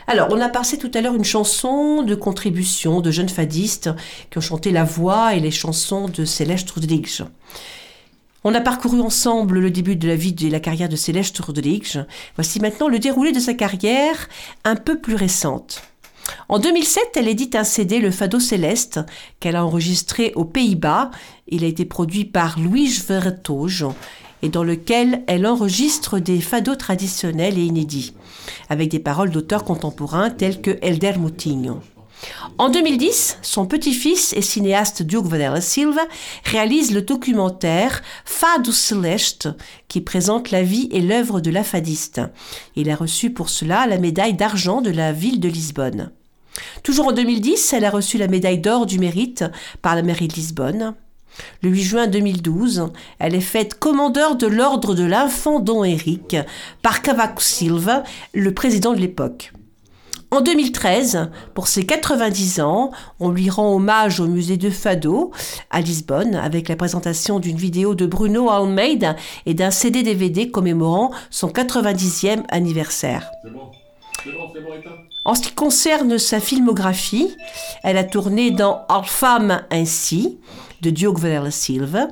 [0.07, 3.91] Alors, on a passé tout à l'heure une chanson de contribution de jeunes fadistes
[4.31, 7.21] qui ont chanté la voix et les chansons de Céleste Rodrigues.
[8.43, 12.05] On a parcouru ensemble le début de la vie et la carrière de Céleste Rodrigues.
[12.35, 14.29] Voici maintenant le déroulé de sa carrière
[14.63, 15.83] un peu plus récente.
[16.47, 18.99] En 2007, elle édite un CD, le Fado Céleste,
[19.39, 21.11] qu'elle a enregistré aux Pays-Bas.
[21.47, 23.85] Il a été produit par Louis Vertoge
[24.41, 28.13] et dans lequel elle enregistre des fados traditionnels et inédits,
[28.69, 31.81] avec des paroles d'auteurs contemporains tels que Elder Moutinho.
[32.57, 36.01] En 2010, son petit-fils et cinéaste Diogo Vanella Silva
[36.43, 39.49] réalise le documentaire Fado Celeste
[39.87, 42.21] qui présente la vie et l'œuvre de la fadiste.
[42.75, 46.11] Il a reçu pour cela la médaille d'argent de la ville de Lisbonne.
[46.83, 49.45] Toujours en 2010, elle a reçu la médaille d'or du mérite
[49.81, 50.93] par la mairie de Lisbonne.
[51.61, 56.35] Le 8 juin 2012, elle est faite commandeur de l'ordre de l'infant Don Henrique
[56.81, 59.53] par Cavaco Silva, le président de l'époque.
[60.31, 65.31] En 2013, pour ses 90 ans, on lui rend hommage au musée de Fado
[65.71, 69.15] à Lisbonne avec la présentation d'une vidéo de Bruno Almeida
[69.47, 73.31] et d'un CD DVD commémorant son 90e anniversaire.
[75.25, 77.35] En ce qui concerne sa filmographie,
[77.83, 80.39] elle a tourné dans Alfame ainsi
[80.81, 82.07] de Diogo Varela Silva,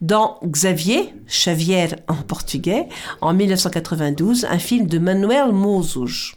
[0.00, 2.88] dans Xavier, Xavier en portugais,
[3.20, 6.34] en 1992, un film de Manuel Mozos.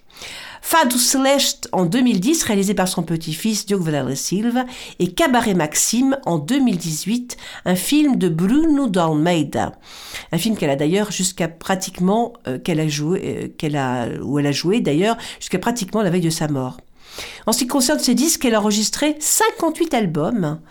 [0.66, 4.64] Fado Celeste en 2010, réalisé par son petit-fils Diogo Varela Silva,
[4.98, 9.74] et Cabaret Maxime en 2018, un film de Bruno d'Almeida.
[10.32, 14.40] Un film qu'elle a d'ailleurs jusqu'à pratiquement, euh, qu'elle a joué, euh, qu'elle a, où
[14.40, 16.78] elle a joué d'ailleurs jusqu'à pratiquement la veille de sa mort.
[17.46, 20.62] En ce qui concerne ses disques, elle a enregistré 58 albums.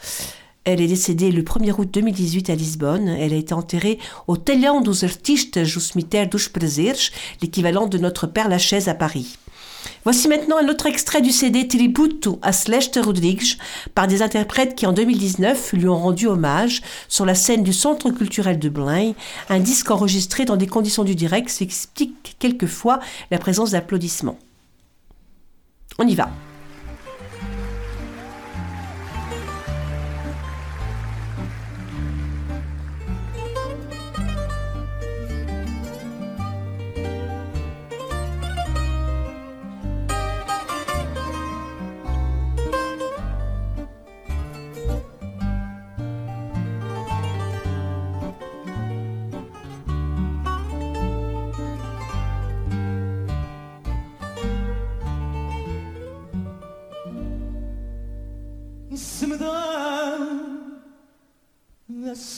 [0.64, 3.08] Elle est décédée le 1er août 2018 à Lisbonne.
[3.08, 7.10] Elle a été enterrée au Telhão dos Artistas do Cemitério dos Prazeres,
[7.42, 9.36] l'équivalent de notre Père Lachaise à Paris.
[10.04, 13.56] Voici maintenant un autre extrait du CD Tributo a Celeste Rodrigues
[13.94, 18.10] par des interprètes qui en 2019 lui ont rendu hommage sur la scène du Centre
[18.10, 19.14] culturel de Belém,
[19.48, 22.98] un disque enregistré dans des conditions du direct, ce qui explique quelquefois
[23.30, 24.38] la présence d'applaudissements.
[25.98, 26.30] On y va.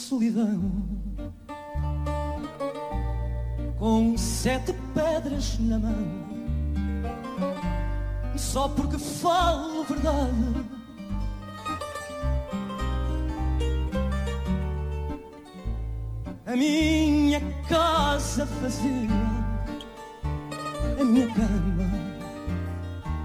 [0.05, 0.71] Solidão.
[3.79, 6.25] Com sete pedras na mão.
[8.37, 10.65] Só porque falo verdade.
[16.47, 19.09] A minha casa vazia.
[21.01, 21.91] A minha cama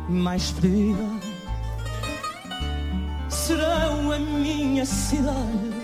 [0.08, 0.96] mais fria.
[3.30, 5.79] Serão a minha cidade.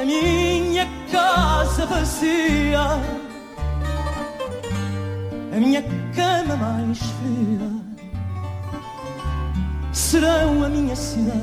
[0.00, 2.80] A minha casa vazia,
[5.52, 5.82] a minha
[6.16, 7.70] cama mais fria,
[9.92, 11.38] serão a minha cidade.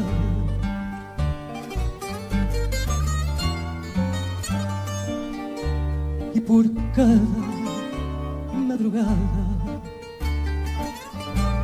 [6.34, 7.20] E por cada
[8.54, 9.14] madrugada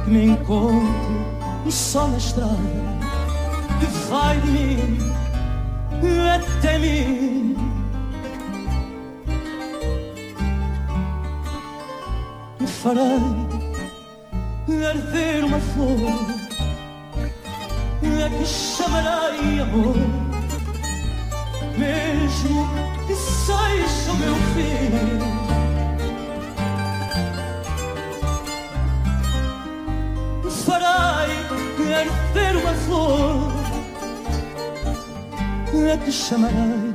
[0.06, 2.54] que me encontro só na estrada
[3.80, 5.13] que vai de mim
[6.36, 7.56] ettemi
[12.60, 13.64] Mi farei
[14.90, 16.44] arder uma flor.
[18.02, 19.96] É e che chiamerai amor.
[21.78, 22.70] Mesmo
[23.08, 25.44] que sais meu filho
[30.66, 31.36] Farei
[31.94, 33.63] arder uma flor
[35.92, 36.94] a que chamarei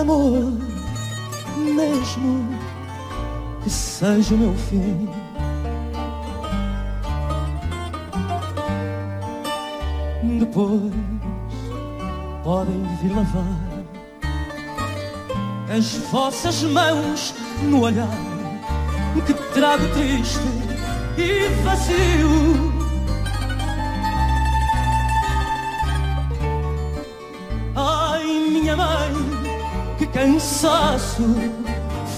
[0.00, 0.52] amor,
[1.56, 2.48] mesmo
[3.62, 5.08] que seja o meu fim.
[10.38, 10.92] Depois
[12.42, 13.74] podem vir lavar
[15.76, 18.34] as vossas mãos no olhar
[19.26, 20.40] que trago triste
[21.16, 22.73] e vazio.
[30.14, 31.24] Cansaço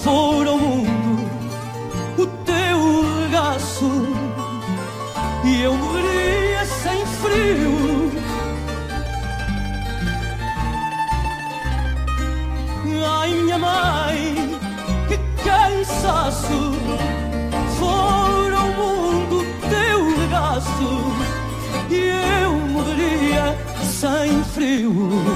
[0.03, 1.27] for ao mundo
[2.19, 3.89] o teu regaço
[5.43, 8.11] e eu morreria sem frio.
[13.19, 14.35] Ai, minha mãe,
[15.07, 16.75] que cansaço
[17.79, 20.89] for ao mundo o teu regaço
[21.89, 25.26] e eu morreria sem frio.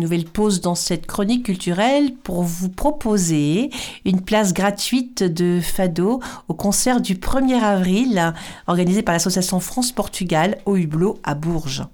[0.00, 3.70] Nouvelle pause dans cette chronique culturelle pour vous proposer
[4.04, 8.34] une place gratuite de Fado au concert du 1er avril
[8.66, 11.84] organisé par l'association France-Portugal au Hublot à Bourges.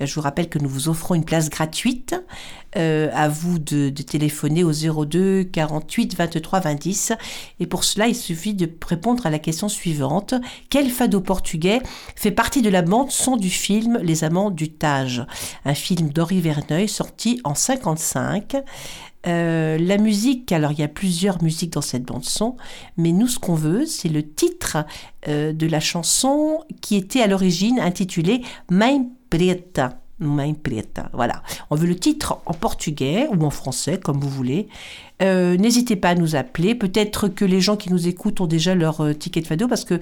[0.00, 2.14] Je vous rappelle que nous vous offrons une place gratuite.
[2.76, 7.12] Euh, à vous de, téléphoner au 02 48 23 20 10.
[7.60, 10.34] Et pour cela, il suffit de répondre à la question suivante.
[10.70, 11.80] Quel fado portugais
[12.16, 15.26] fait partie de la bande son du film Les Amants du Tage?
[15.66, 18.56] Un film d'Henri Verneuil sorti en 55.
[19.26, 22.56] Euh, la musique, alors il y a plusieurs musiques dans cette bande son,
[22.96, 24.78] mais nous ce qu'on veut, c'est le titre
[25.28, 30.01] euh, de la chanson qui était à l'origine intitulée Mãe Preta.
[31.12, 31.42] Voilà.
[31.70, 34.68] On veut le titre en portugais ou en français, comme vous voulez.
[35.22, 36.74] Euh, N'hésitez pas à nous appeler.
[36.74, 39.84] Peut-être que les gens qui nous écoutent ont déjà leur euh, ticket de fado parce
[39.84, 40.00] que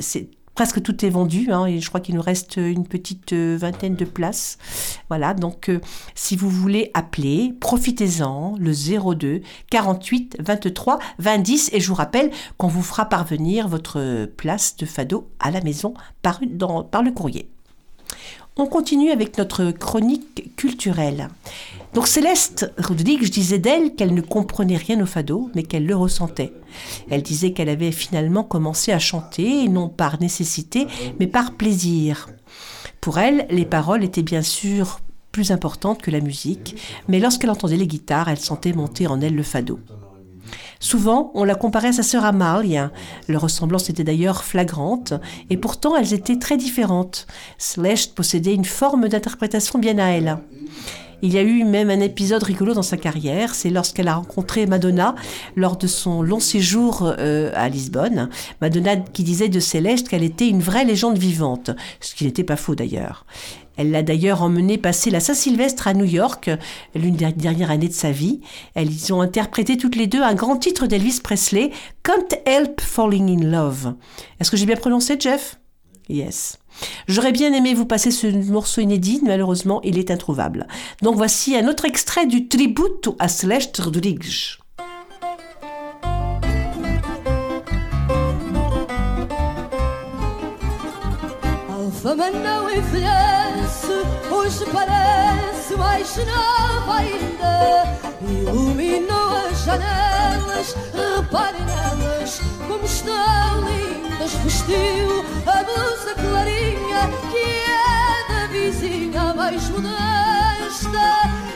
[0.00, 1.52] c'est presque tout est vendu.
[1.52, 4.58] Hein, je crois qu'il nous reste une petite euh, vingtaine de places.
[5.08, 5.34] Voilà.
[5.34, 5.70] Donc,
[6.16, 8.56] si vous voulez appeler, profitez-en.
[8.58, 11.70] Le 02 48 23 20 10.
[11.72, 15.94] Et je vous rappelle qu'on vous fera parvenir votre place de fado à la maison
[16.22, 17.48] par le courrier.
[18.60, 21.28] On continue avec notre chronique culturelle.
[21.94, 26.52] Donc Céleste Rodrigue disait d'elle qu'elle ne comprenait rien au fado, mais qu'elle le ressentait.
[27.08, 30.88] Elle disait qu'elle avait finalement commencé à chanter, non par nécessité,
[31.20, 32.28] mais par plaisir.
[33.00, 34.98] Pour elle, les paroles étaient bien sûr
[35.30, 36.74] plus importantes que la musique,
[37.06, 39.78] mais lorsqu'elle entendait les guitares, elle sentait monter en elle le fado.
[40.80, 42.90] Souvent, on la comparait à sa sœur Amalia.
[43.28, 45.14] Leur ressemblance était d'ailleurs flagrante,
[45.50, 47.26] et pourtant elles étaient très différentes.
[47.58, 50.38] Celeste possédait une forme d'interprétation bien à elle.
[51.20, 54.66] Il y a eu même un épisode rigolo dans sa carrière, c'est lorsqu'elle a rencontré
[54.66, 55.16] Madonna
[55.56, 58.28] lors de son long séjour euh, à Lisbonne.
[58.60, 62.56] Madonna qui disait de Céleste qu'elle était une vraie légende vivante, ce qui n'était pas
[62.56, 63.26] faux d'ailleurs.
[63.78, 66.50] Elle l'a d'ailleurs emmené passer la Saint-Sylvestre à New York,
[66.96, 68.40] l'une des dernières années de sa vie.
[68.74, 71.70] Elles ont interprété toutes les deux un grand titre d'Elvis Presley,
[72.02, 73.94] Can't Help Falling in Love.
[74.40, 75.60] Est-ce que j'ai bien prononcé, Jeff?
[76.08, 76.58] Yes.
[77.06, 80.66] J'aurais bien aimé vous passer ce morceau inédit, malheureusement, il est introuvable.
[81.02, 84.26] Donc voici un autre extrait du tributo à Celeste Rodrigues.
[94.48, 97.98] Hoje parece mais nova ainda.
[98.22, 104.32] Iluminou as janelas, reparem nelas como estão lindas.
[104.42, 111.08] Vestiu a blusa clarinha que é da vizinha mais modesta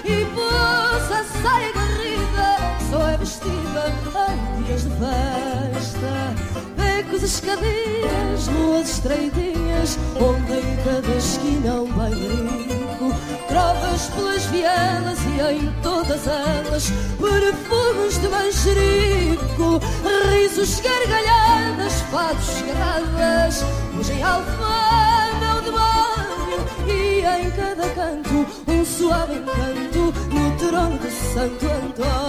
[0.05, 2.59] e pôs a saia garrida,
[2.91, 3.95] só é vestida
[4.59, 6.22] em dias de festa
[7.13, 13.13] becos, escadinhas, ruas estreitinhas, onde em cada esquina um bailarico,
[13.49, 19.81] trovas pelas vielas e em todas elas, perfumes de manjerico,
[20.31, 29.35] risos, gargalhadas, fados, garradas, luz em alfama, o demónio, e em cada canto um suave
[29.35, 32.22] encanto no trono de Santo Antônio.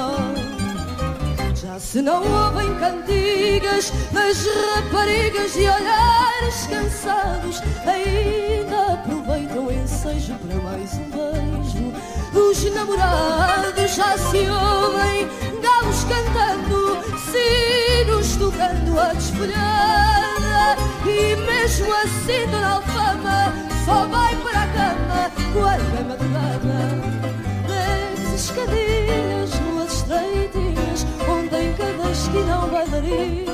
[1.84, 10.92] Se não ouvem cantigas das raparigas e olhares cansados, ainda aproveitam o ensejo para mais
[10.94, 11.94] um beijo.
[12.32, 15.30] Dos namorados já se ouvem
[15.62, 16.98] galos cantando,
[17.30, 20.76] sinos tocando a desfolhada,
[21.06, 23.54] e mesmo assim Dona Alfama
[23.86, 27.14] só vai para a cama quando é madrugada.
[27.68, 28.54] Desce
[32.24, 33.54] esquina um bailarinho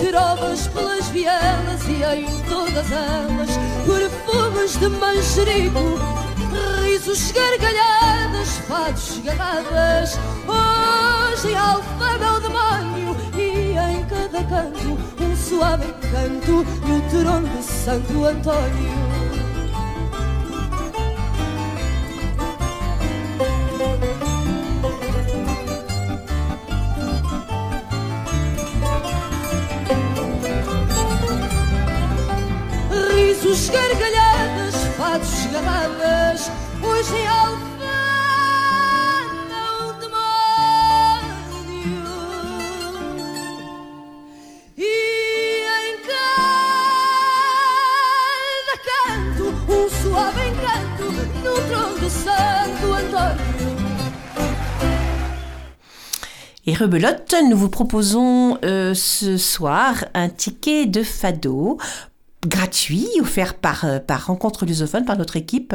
[0.00, 3.50] tirovas pelas vielas e em todas elas
[3.86, 5.98] perfumes de manjericão,
[6.82, 10.18] risos, gargalhadas, fados, garradas.
[10.48, 17.48] Hoje em Alfama é o demónio e em cada canto um suave encanto no trono
[17.48, 19.21] de Santo Antônio.
[56.64, 61.76] Et rebelote, nous vous proposons euh, ce soir un ticket de fado
[62.46, 65.74] gratuit offert par, euh, par Rencontre Lusophone, par notre équipe,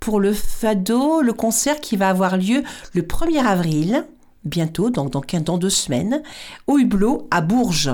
[0.00, 2.62] pour le fado, le concert qui va avoir lieu
[2.92, 4.04] le 1er avril,
[4.44, 6.22] bientôt, donc dans, dans deux semaines,
[6.66, 7.90] au Hublot à Bourges,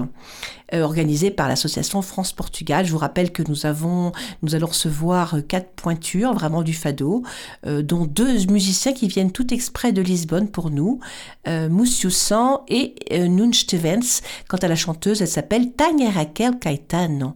[0.74, 2.84] euh, organisé par l'association France-Portugal.
[2.84, 4.12] Je vous rappelle que nous avons,
[4.42, 7.22] nous allons recevoir euh, quatre pointures, vraiment du fado,
[7.64, 11.00] dont deux musiciens qui viennent tout exprès de Lisbonne pour nous,
[11.48, 14.20] euh, Moussioussan et euh, Nun Stevens.
[14.48, 17.34] Quant à la chanteuse, elle s'appelle Tania Raquel Caetano.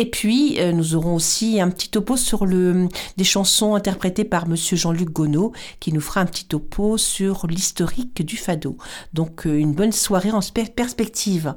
[0.00, 2.88] Et puis, euh, nous aurons aussi un petit topo sur le,
[3.18, 8.24] des chansons interprétées par Monsieur Jean-Luc Gonod, qui nous fera un petit topo sur l'historique
[8.24, 8.78] du fado.
[9.12, 11.52] Donc, euh, une bonne soirée en spe- perspective.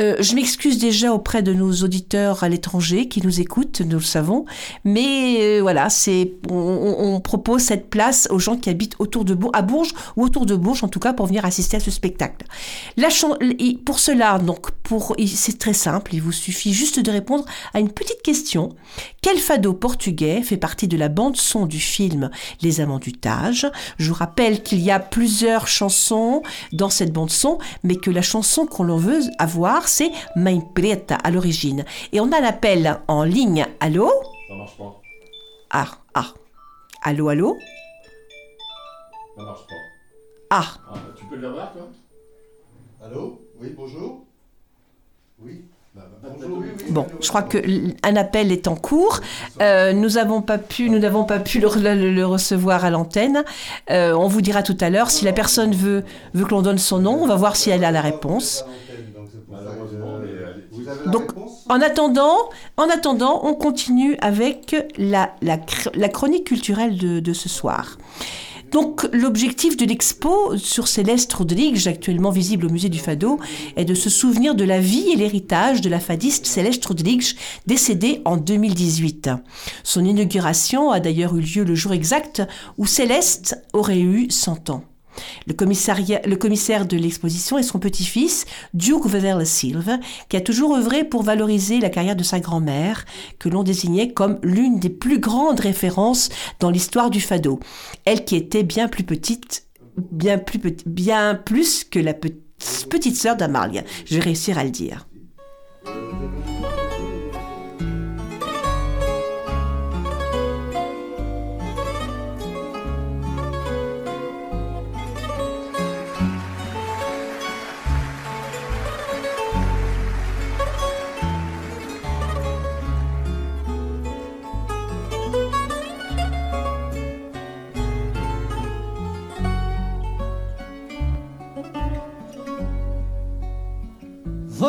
[0.00, 4.04] Euh, je m'excuse déjà auprès de nos auditeurs à l'étranger qui nous écoutent, nous le
[4.04, 4.46] savons,
[4.84, 9.60] mais euh, voilà, c'est on, propose cette place aux gens qui habitent autour de à
[9.60, 12.46] Bourges ou autour de Bourges en tout cas pour venir assister à ce spectacle.
[12.96, 13.08] La
[13.84, 17.90] pour cela, donc pour c'est très simple, il vous suffit juste de répondre à une
[17.90, 18.70] petite question.
[19.20, 22.30] Quel fado portugais fait partie de la bande son du film
[22.62, 23.70] Les Amants du Tage?
[23.98, 28.22] Je vous rappelle qu'il y a plusieurs chansons dans cette bande son, mais que la
[28.22, 31.84] chanson qu'on l'on veut avoir, c'est Main Preta à l'origine.
[32.12, 33.66] Et on a l'appel en ligne.
[33.80, 34.10] Allô?
[34.48, 35.00] Ça marche pas.
[35.70, 36.26] Ah, ah.
[37.02, 37.58] Allô, allô?
[39.36, 39.74] Ça marche pas.
[40.50, 41.88] Ah, Ah, tu peux le voir, toi?
[43.04, 43.40] Allô?
[43.60, 44.24] Oui, bonjour
[45.42, 45.64] Oui
[45.94, 46.92] Bah, Bonjour, oui, oui.
[46.92, 49.20] Bon, je crois que l- un appel est en cours.
[49.60, 53.44] Euh, nous n'avons pas pu, nous n'avons pas pu le, le- le recevoir à l'antenne.
[53.90, 56.04] Euh, on vous dira tout à l'heure si la personne veut
[56.34, 57.14] veut que l'on donne son nom.
[57.22, 58.64] On va voir si elle a la réponse.
[59.52, 60.18] Malheureusement,
[60.72, 62.36] Vous avez la Donc, réponse En attendant,
[62.76, 67.98] en attendant, on continue avec la, la, cr- la chronique culturelle de, de ce soir.
[68.70, 73.38] Donc, l'objectif de l'expo sur Céleste Rodrigues, actuellement visible au musée du Fado,
[73.76, 77.36] est de se souvenir de la vie et l'héritage de la fadiste Céleste Rodrigues,
[77.66, 79.28] décédée en 2018.
[79.84, 82.42] Son inauguration a d'ailleurs eu lieu le jour exact
[82.78, 84.84] où Céleste aurait eu 100 ans.
[85.46, 88.44] Le, commissaire de l'exposition est son petit-fils,
[88.74, 89.98] Duke Weverle Silva,
[90.28, 93.04] qui a toujours œuvré pour valoriser la carrière de sa grand-mère,
[93.38, 96.28] que l'on désignait comme l'une des plus grandes références
[96.60, 97.60] dans l'histoire du fado.
[98.04, 102.28] Elle qui était bien plus petite, bien plus, bien plus que la pe-
[102.88, 103.82] petite sœur d'Amalia.
[104.06, 105.06] Je vais réussir à le dire.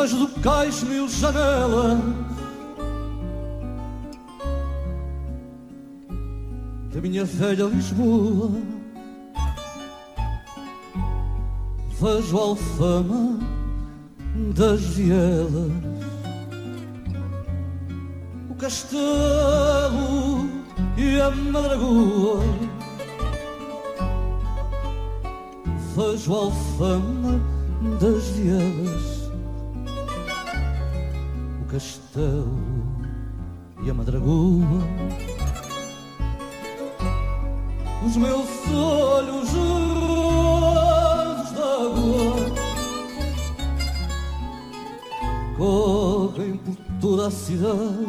[0.04, 1.98] Vejo do cais mil janelas
[6.92, 8.50] Da minha velha Lisboa.
[11.98, 13.38] Vejo a alfama
[14.54, 15.72] das vielas.
[18.50, 19.00] O castelo
[20.98, 22.44] e a madragoa.
[25.96, 27.40] Vejo a alfama
[27.98, 29.13] das vielas
[31.74, 32.56] castelo
[33.84, 34.62] e a madragoa.
[38.06, 42.54] Os meus olhos rojos d'água
[45.56, 48.06] correm por toda a cidade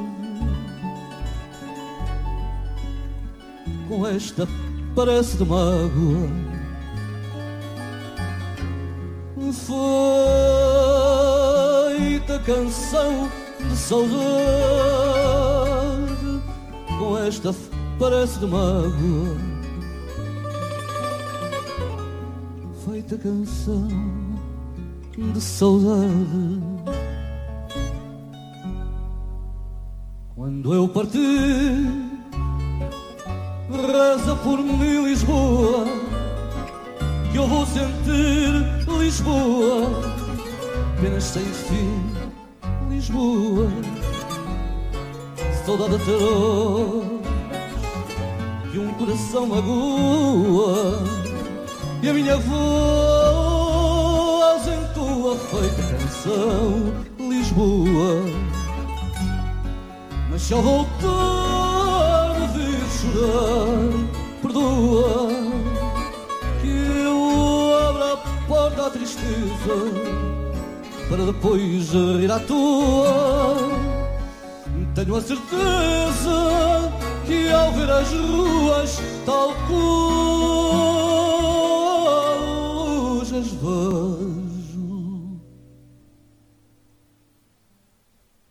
[3.88, 4.48] com esta
[4.96, 6.30] parece de mágoa.
[11.96, 14.16] Feita canção de saudade
[16.98, 17.56] Com esta
[18.00, 19.38] parece de mágoa
[22.86, 23.88] Feita canção
[25.18, 26.62] de saudade.
[30.36, 31.88] Quando eu partir
[33.70, 35.86] Reza por mim Lisboa
[37.32, 39.90] Que eu vou sentir Lisboa
[40.98, 42.15] Apenas sem fim
[43.06, 43.70] Lisboa
[45.64, 47.04] Saudade atroz
[48.72, 51.04] Que um coração magoa.
[52.02, 52.58] E a minha voz
[54.68, 58.24] entoa feita canção Lisboa.
[60.32, 63.92] Mas se ao voltar me vir chorar
[64.42, 65.30] Perdoa
[66.60, 66.70] Que
[67.04, 70.15] eu abra a porta à tristeza
[71.10, 73.70] Para depois rir à toa.
[74.96, 76.92] Tenho a certeza
[77.26, 80.06] que ao ver as ruas Tal qual
[83.22, 85.40] as vejo.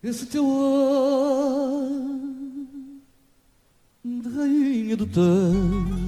[0.03, 1.89] Esse teu ar
[4.03, 6.04] de rainha do Tejo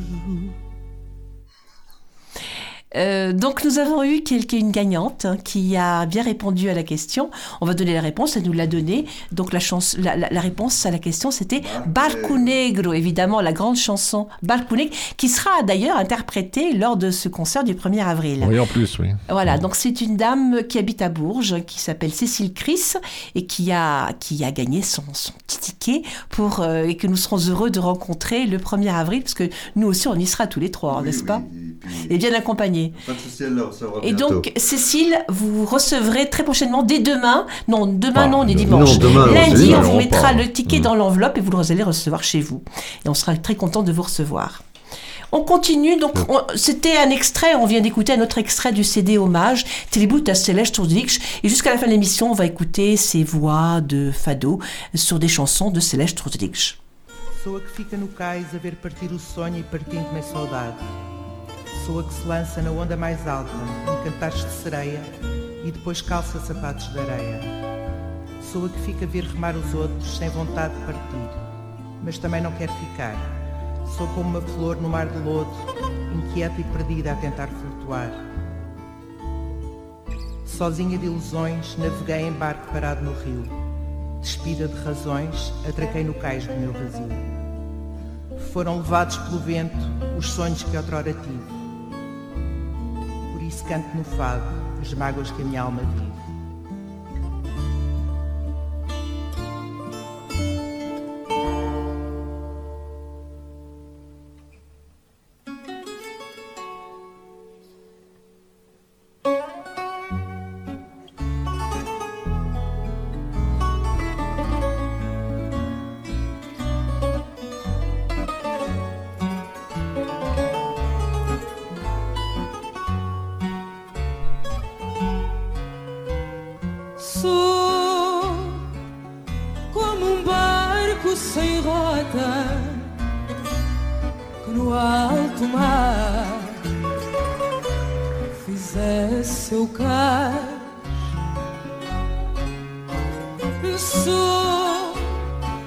[2.97, 6.83] Euh, donc nous avons eu quelqu'un, une gagnante hein, qui a bien répondu à la
[6.83, 7.29] question.
[7.61, 9.05] On va donner la réponse, elle nous l'a donnée.
[9.31, 13.53] Donc la, chance, la, la, la, réponse à la question c'était Barco Negro, évidemment la
[13.53, 18.45] grande chanson Barco Negro, qui sera d'ailleurs interprétée lors de ce concert du 1er avril.
[18.47, 19.09] Oui, en plus, oui.
[19.29, 22.93] Voilà, donc c'est une dame qui habite à Bourges, qui s'appelle Cécile Chris
[23.35, 27.15] et qui a, qui a gagné son, son petit ticket pour, euh, et que nous
[27.15, 30.59] serons heureux de rencontrer le 1er avril, parce que nous aussi on y sera tous
[30.59, 31.41] les trois, Oui, n'est-ce oui, pas
[32.09, 32.93] et bien accompagnés.
[33.05, 34.35] Pas de souci, elle le recevra Et bientôt.
[34.35, 38.55] donc, Cécile, vous recevrez très prochainement, dès demain, non, demain Ah, non, on est non,
[38.55, 38.99] dimanche.
[38.99, 40.81] demain, Lundi, on dimanche, vous mettra le ticket Mm.
[40.83, 42.61] dans l'enveloppe et vous allez recevoir chez vous.
[43.05, 44.63] Et on sera très content de vous recevoir.
[45.33, 49.17] On continue, donc on- c'était un extrait, on vient d'écouter un autre extrait du CD
[49.17, 53.25] Hommage, Tribute à Celeste Trudix, et jusqu'à la fin de l'émission, on va écouter ces
[53.25, 54.59] voix de Fado
[54.95, 59.59] sur des chansons de Celeste a que fica no cais a ver partir o sonho
[59.59, 60.75] e partindo-me a saudade.
[61.88, 65.01] Sou a que se lança na onda mais alta, em cantares de sereia,
[65.63, 67.39] e depois calça sapatos de areia.
[68.41, 71.29] Sou a que fica a ver remar os outros sem vontade de partir,
[72.03, 73.15] mas também não quer ficar.
[73.95, 75.49] Sou como uma flor no mar de lodo,
[76.13, 78.11] inquieta e perdida a tentar flutuar.
[80.45, 83.45] Sozinha de ilusões, naveguei em barco parado no rio.
[84.19, 87.07] Despida de razões, atraquei no cais do meu vazio.
[88.51, 89.77] Foram levados pelo vento
[90.17, 91.56] os sonhos que outrora tive.
[93.47, 94.43] Isso canto no fado
[94.81, 96.16] as mágoas que a minha alma vive.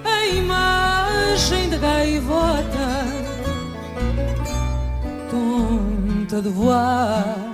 [0.05, 2.89] A imagem da gaivota
[5.31, 7.51] tonta de voar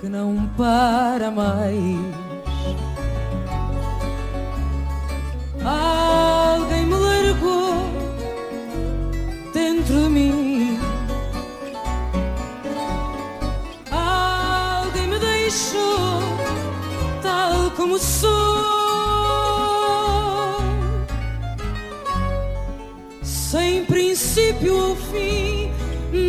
[0.00, 2.26] que não para mais.
[5.64, 7.74] Alguém me largou
[9.52, 10.78] dentro de mim.
[13.90, 16.20] Alguém me deixou
[17.22, 18.45] tal como sou.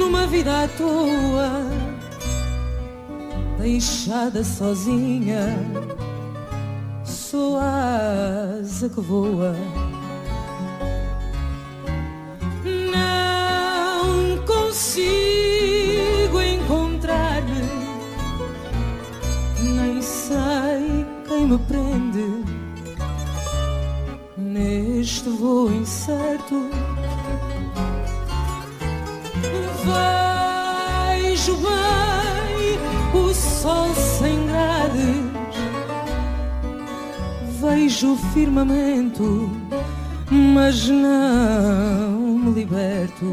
[0.08, 1.70] Numa vida à toa
[3.60, 5.60] deixada sozinha,
[7.03, 9.53] sou a asa que voa.
[12.64, 17.64] Não consigo encontrar-me,
[19.62, 22.45] nem sei quem me prende
[24.38, 26.87] neste voo incerto.
[37.98, 39.50] Vejo o firmamento,
[40.30, 43.26] mas não me liberto.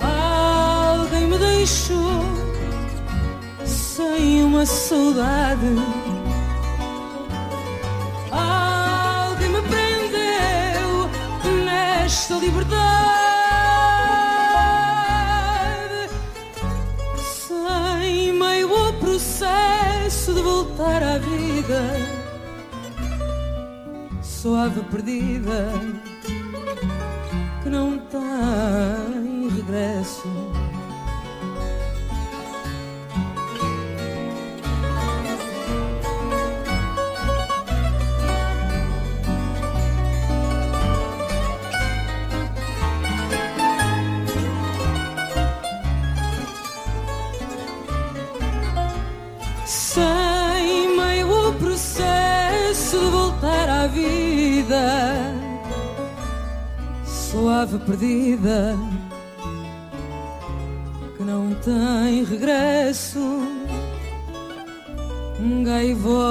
[0.00, 2.24] Alguém me deixou
[3.66, 5.66] sem uma saudade.
[8.30, 11.10] Alguém me prendeu
[11.62, 12.83] nesta liberdade.
[20.84, 21.80] para a vida,
[24.22, 25.70] suave perdida,
[27.62, 30.28] que não tem regresso.
[57.86, 58.76] Perdida
[61.16, 63.18] que não tem regresso.
[65.64, 66.23] Gaivota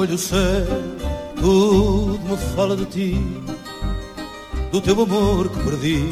[0.00, 0.66] olho o céu,
[1.36, 3.20] tudo me fala de ti,
[4.72, 6.08] do teu amor que perdi,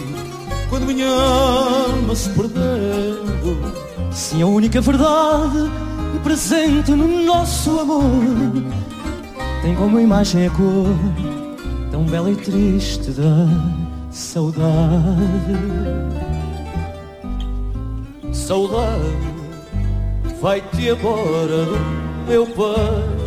[0.68, 3.72] quando minha alma se perdendo.
[4.12, 5.70] Sim, a única verdade
[6.14, 8.02] e presente no nosso amor
[9.62, 10.94] tem como imagem a cor
[11.90, 13.46] tão bela e triste da
[14.10, 14.68] saudade.
[18.32, 19.14] Saudade,
[20.42, 23.17] vai-te embora do meu peito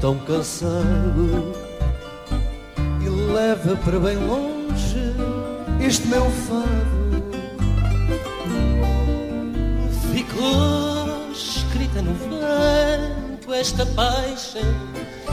[0.00, 1.52] tão cansado.
[3.04, 5.14] E leva para bem longe
[5.80, 6.96] este meu fado.
[10.12, 14.62] Ficou escrita no vento esta paixão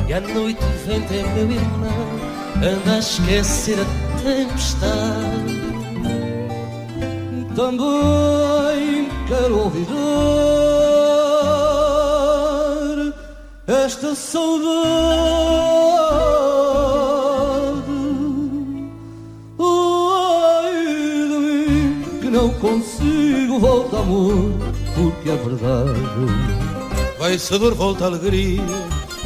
[0.07, 5.63] E à noite o vento é meu irmão Anda a esquecer a tempestade.
[7.55, 10.62] Também quero olvidar
[13.73, 14.73] esta saudade.
[19.59, 20.73] Ai
[21.27, 24.51] de mim que não consigo voltar, amor,
[24.95, 25.99] porque é verdade.
[27.19, 28.61] Vai-se a dor, volta a alegria,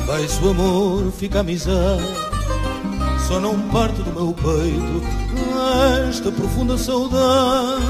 [0.05, 2.03] vai-se o amor, fica a amizade.
[3.27, 5.27] Só não parte do meu peito
[6.07, 7.83] esta profunda saudade.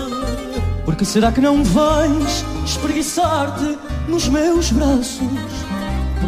[0.86, 3.78] Porque será que não vais espreguiçar-te
[4.08, 5.20] nos meus braços?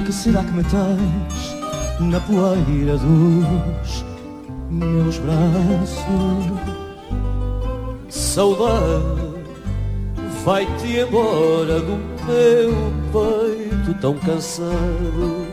[0.10, 1.56] Porque será que me tens
[2.00, 4.04] na poeira dos
[4.72, 6.46] meus braços?
[8.10, 9.36] Saudade,
[10.44, 12.74] vai-te embora do meu
[13.14, 15.46] peito tão cansado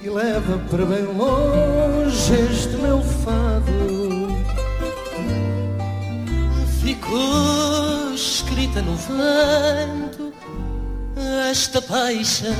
[0.00, 4.28] e leva para bem longe este meu fado.
[6.80, 10.09] Ficou escrita no vento
[11.50, 12.54] esta paixão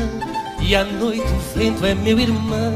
[0.61, 2.75] E à noite o vento é meu irmão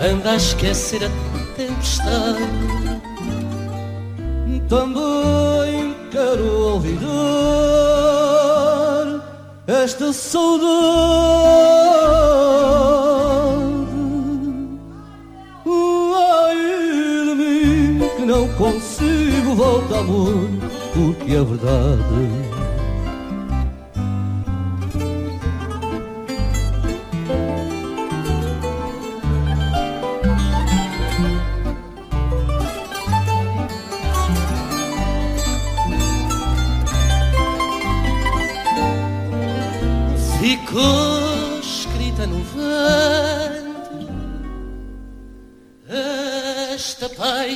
[0.00, 1.10] Anda a esquecer a
[1.56, 2.40] tempestade
[4.68, 7.86] Também quero olvidar
[9.66, 10.66] esta saudade.
[15.66, 16.56] Ai
[17.24, 20.48] de mim que não consigo voltar, amor,
[20.94, 22.45] porque é verdade.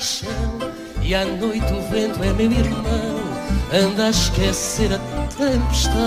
[0.01, 0.59] Paixão
[1.03, 3.21] e à noite o vento é meu irmão
[3.71, 4.99] anda a esquecer a
[5.29, 6.01] tempestade.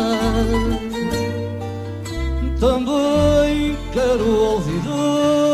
[2.59, 5.52] Também quero olvidar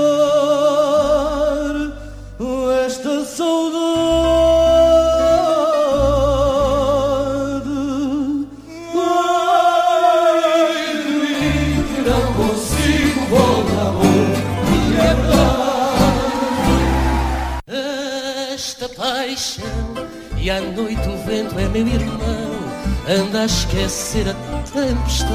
[20.50, 22.50] E à noite o vento é meu irmão
[23.08, 24.34] Anda a esquecer a
[24.64, 25.30] tempestade.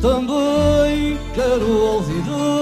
[0.00, 2.57] Também quero olvidar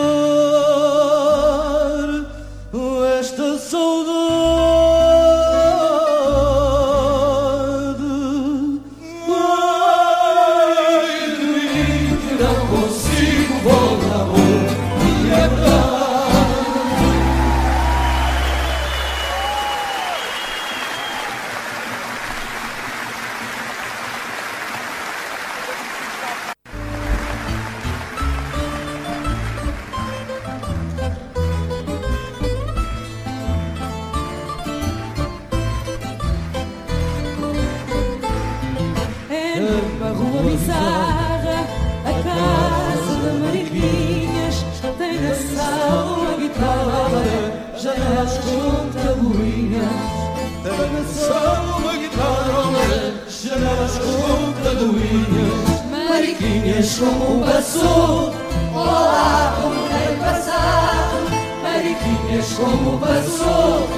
[56.76, 58.34] Mariquinhas como passou,
[58.74, 61.16] olá como tem passado.
[61.62, 63.88] Mariquinhas como passou,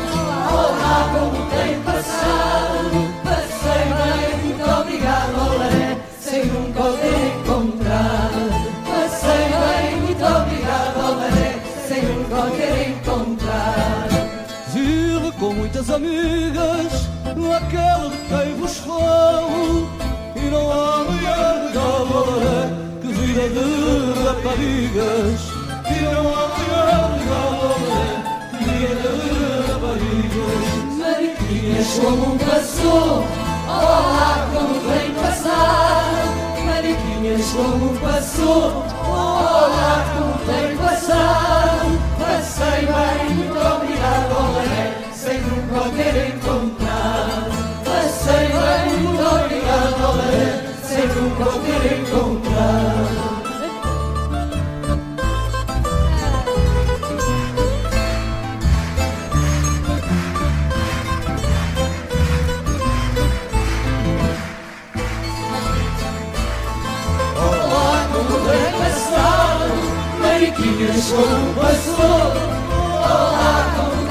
[0.49, 2.95] olá como tem passado.
[3.25, 8.47] Passei bem, muito obrigado, olé, sem nunca o ter encontrado.
[8.87, 11.59] Passei bem, muito obrigado, olé,
[11.89, 14.15] sem nunca o ter encontrado.
[14.73, 16.98] Vive com muitas amigas,
[23.49, 25.41] de raparigas.
[25.91, 28.11] E não há mulher de gabaré
[28.59, 29.33] que vida de
[29.73, 30.67] raparigas.
[30.99, 33.27] Mariquinhas como passou,
[33.67, 36.29] olá como tem passado.
[36.67, 41.89] Mariquinhas como passou, olá como tem passado.
[42.19, 47.51] Passei bem, muito obrigado, olé, sem nunca o ter encontrado.
[47.85, 53.28] Passei bem, muito obrigado, olé, sem nunca o ter encontrado.
[70.99, 72.33] Como passou.
[73.05, 74.08] Olá, como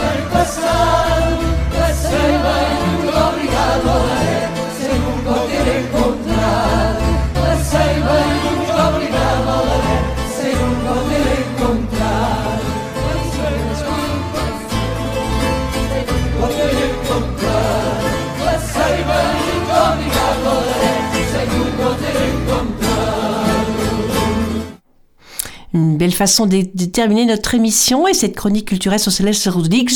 [25.77, 29.91] Une belle façon de, de terminer notre émission et cette chronique culturelle sur Céleste Rodrigues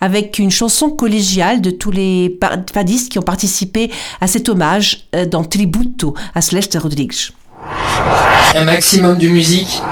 [0.00, 2.38] avec une chanson collégiale de tous les
[2.72, 3.90] fadistes qui ont participé
[4.22, 7.12] à cet hommage euh, dans Tributo à Céleste Rodrigues.
[8.54, 9.82] Un maximum de musique,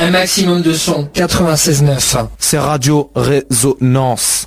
[0.00, 1.08] un maximum de son.
[1.14, 2.26] 96.9.
[2.38, 4.46] C'est Radio Résonance.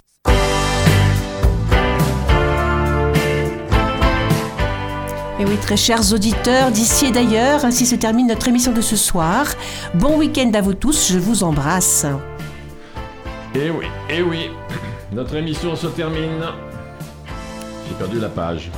[5.38, 8.96] Et oui, très chers auditeurs d'ici et d'ailleurs, ainsi se termine notre émission de ce
[8.96, 9.48] soir.
[9.94, 12.06] Bon week-end à vous tous, je vous embrasse.
[13.54, 14.50] Eh oui, eh oui.
[15.12, 16.42] Notre émission se termine.
[17.88, 18.72] J'ai perdu la page.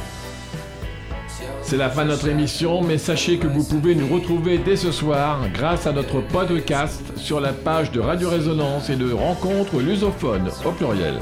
[1.61, 4.91] C'est la fin de notre émission, mais sachez que vous pouvez nous retrouver dès ce
[4.91, 10.49] soir grâce à notre podcast sur la page de Radio Résonance et de Rencontres Lusophones
[10.65, 11.19] au pluriel.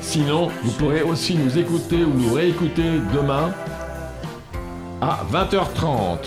[0.00, 3.54] Sinon, vous pourrez aussi nous écouter ou nous réécouter demain
[5.00, 6.18] à 20h30.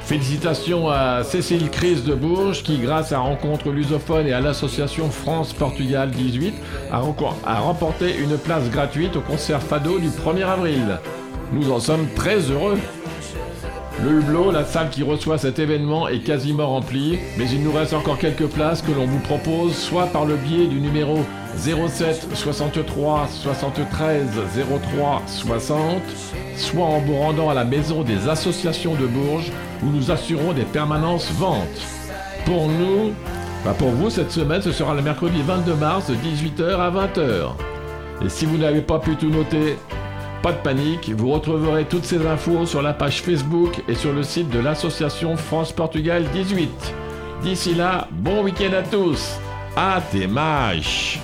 [0.00, 6.10] Félicitations à Cécile Chris de Bourges qui, grâce à Rencontre Lusophone et à l'association France-Portugal
[6.10, 6.54] 18,
[6.92, 10.98] a, remporté une place gratuite au concert Fado du 1er avril.
[11.52, 12.78] Nous en sommes très heureux.
[14.04, 17.94] Le Hublot, la salle qui reçoit cet événement, est quasiment remplie, mais il nous reste
[17.94, 21.18] encore quelques places que l'on vous propose soit par le biais du numéro
[21.58, 24.26] 07 63 73
[24.92, 26.02] 03 60,
[26.56, 29.50] soit en vous rendant à la maison des associations de Bourges
[29.82, 31.80] où nous assurons des permanences ventes.
[32.44, 33.12] Pour nous,
[33.64, 37.50] bah pour vous, cette semaine, ce sera le mercredi 22 mars de 18h à 20h.
[38.24, 39.76] Et si vous n'avez pas pu tout noter,
[40.42, 44.22] pas de panique, vous retrouverez toutes ces infos sur la page Facebook et sur le
[44.22, 46.70] site de l'association France-Portugal 18.
[47.42, 49.38] D'ici là, bon week-end à tous.
[49.76, 51.18] À tes mâches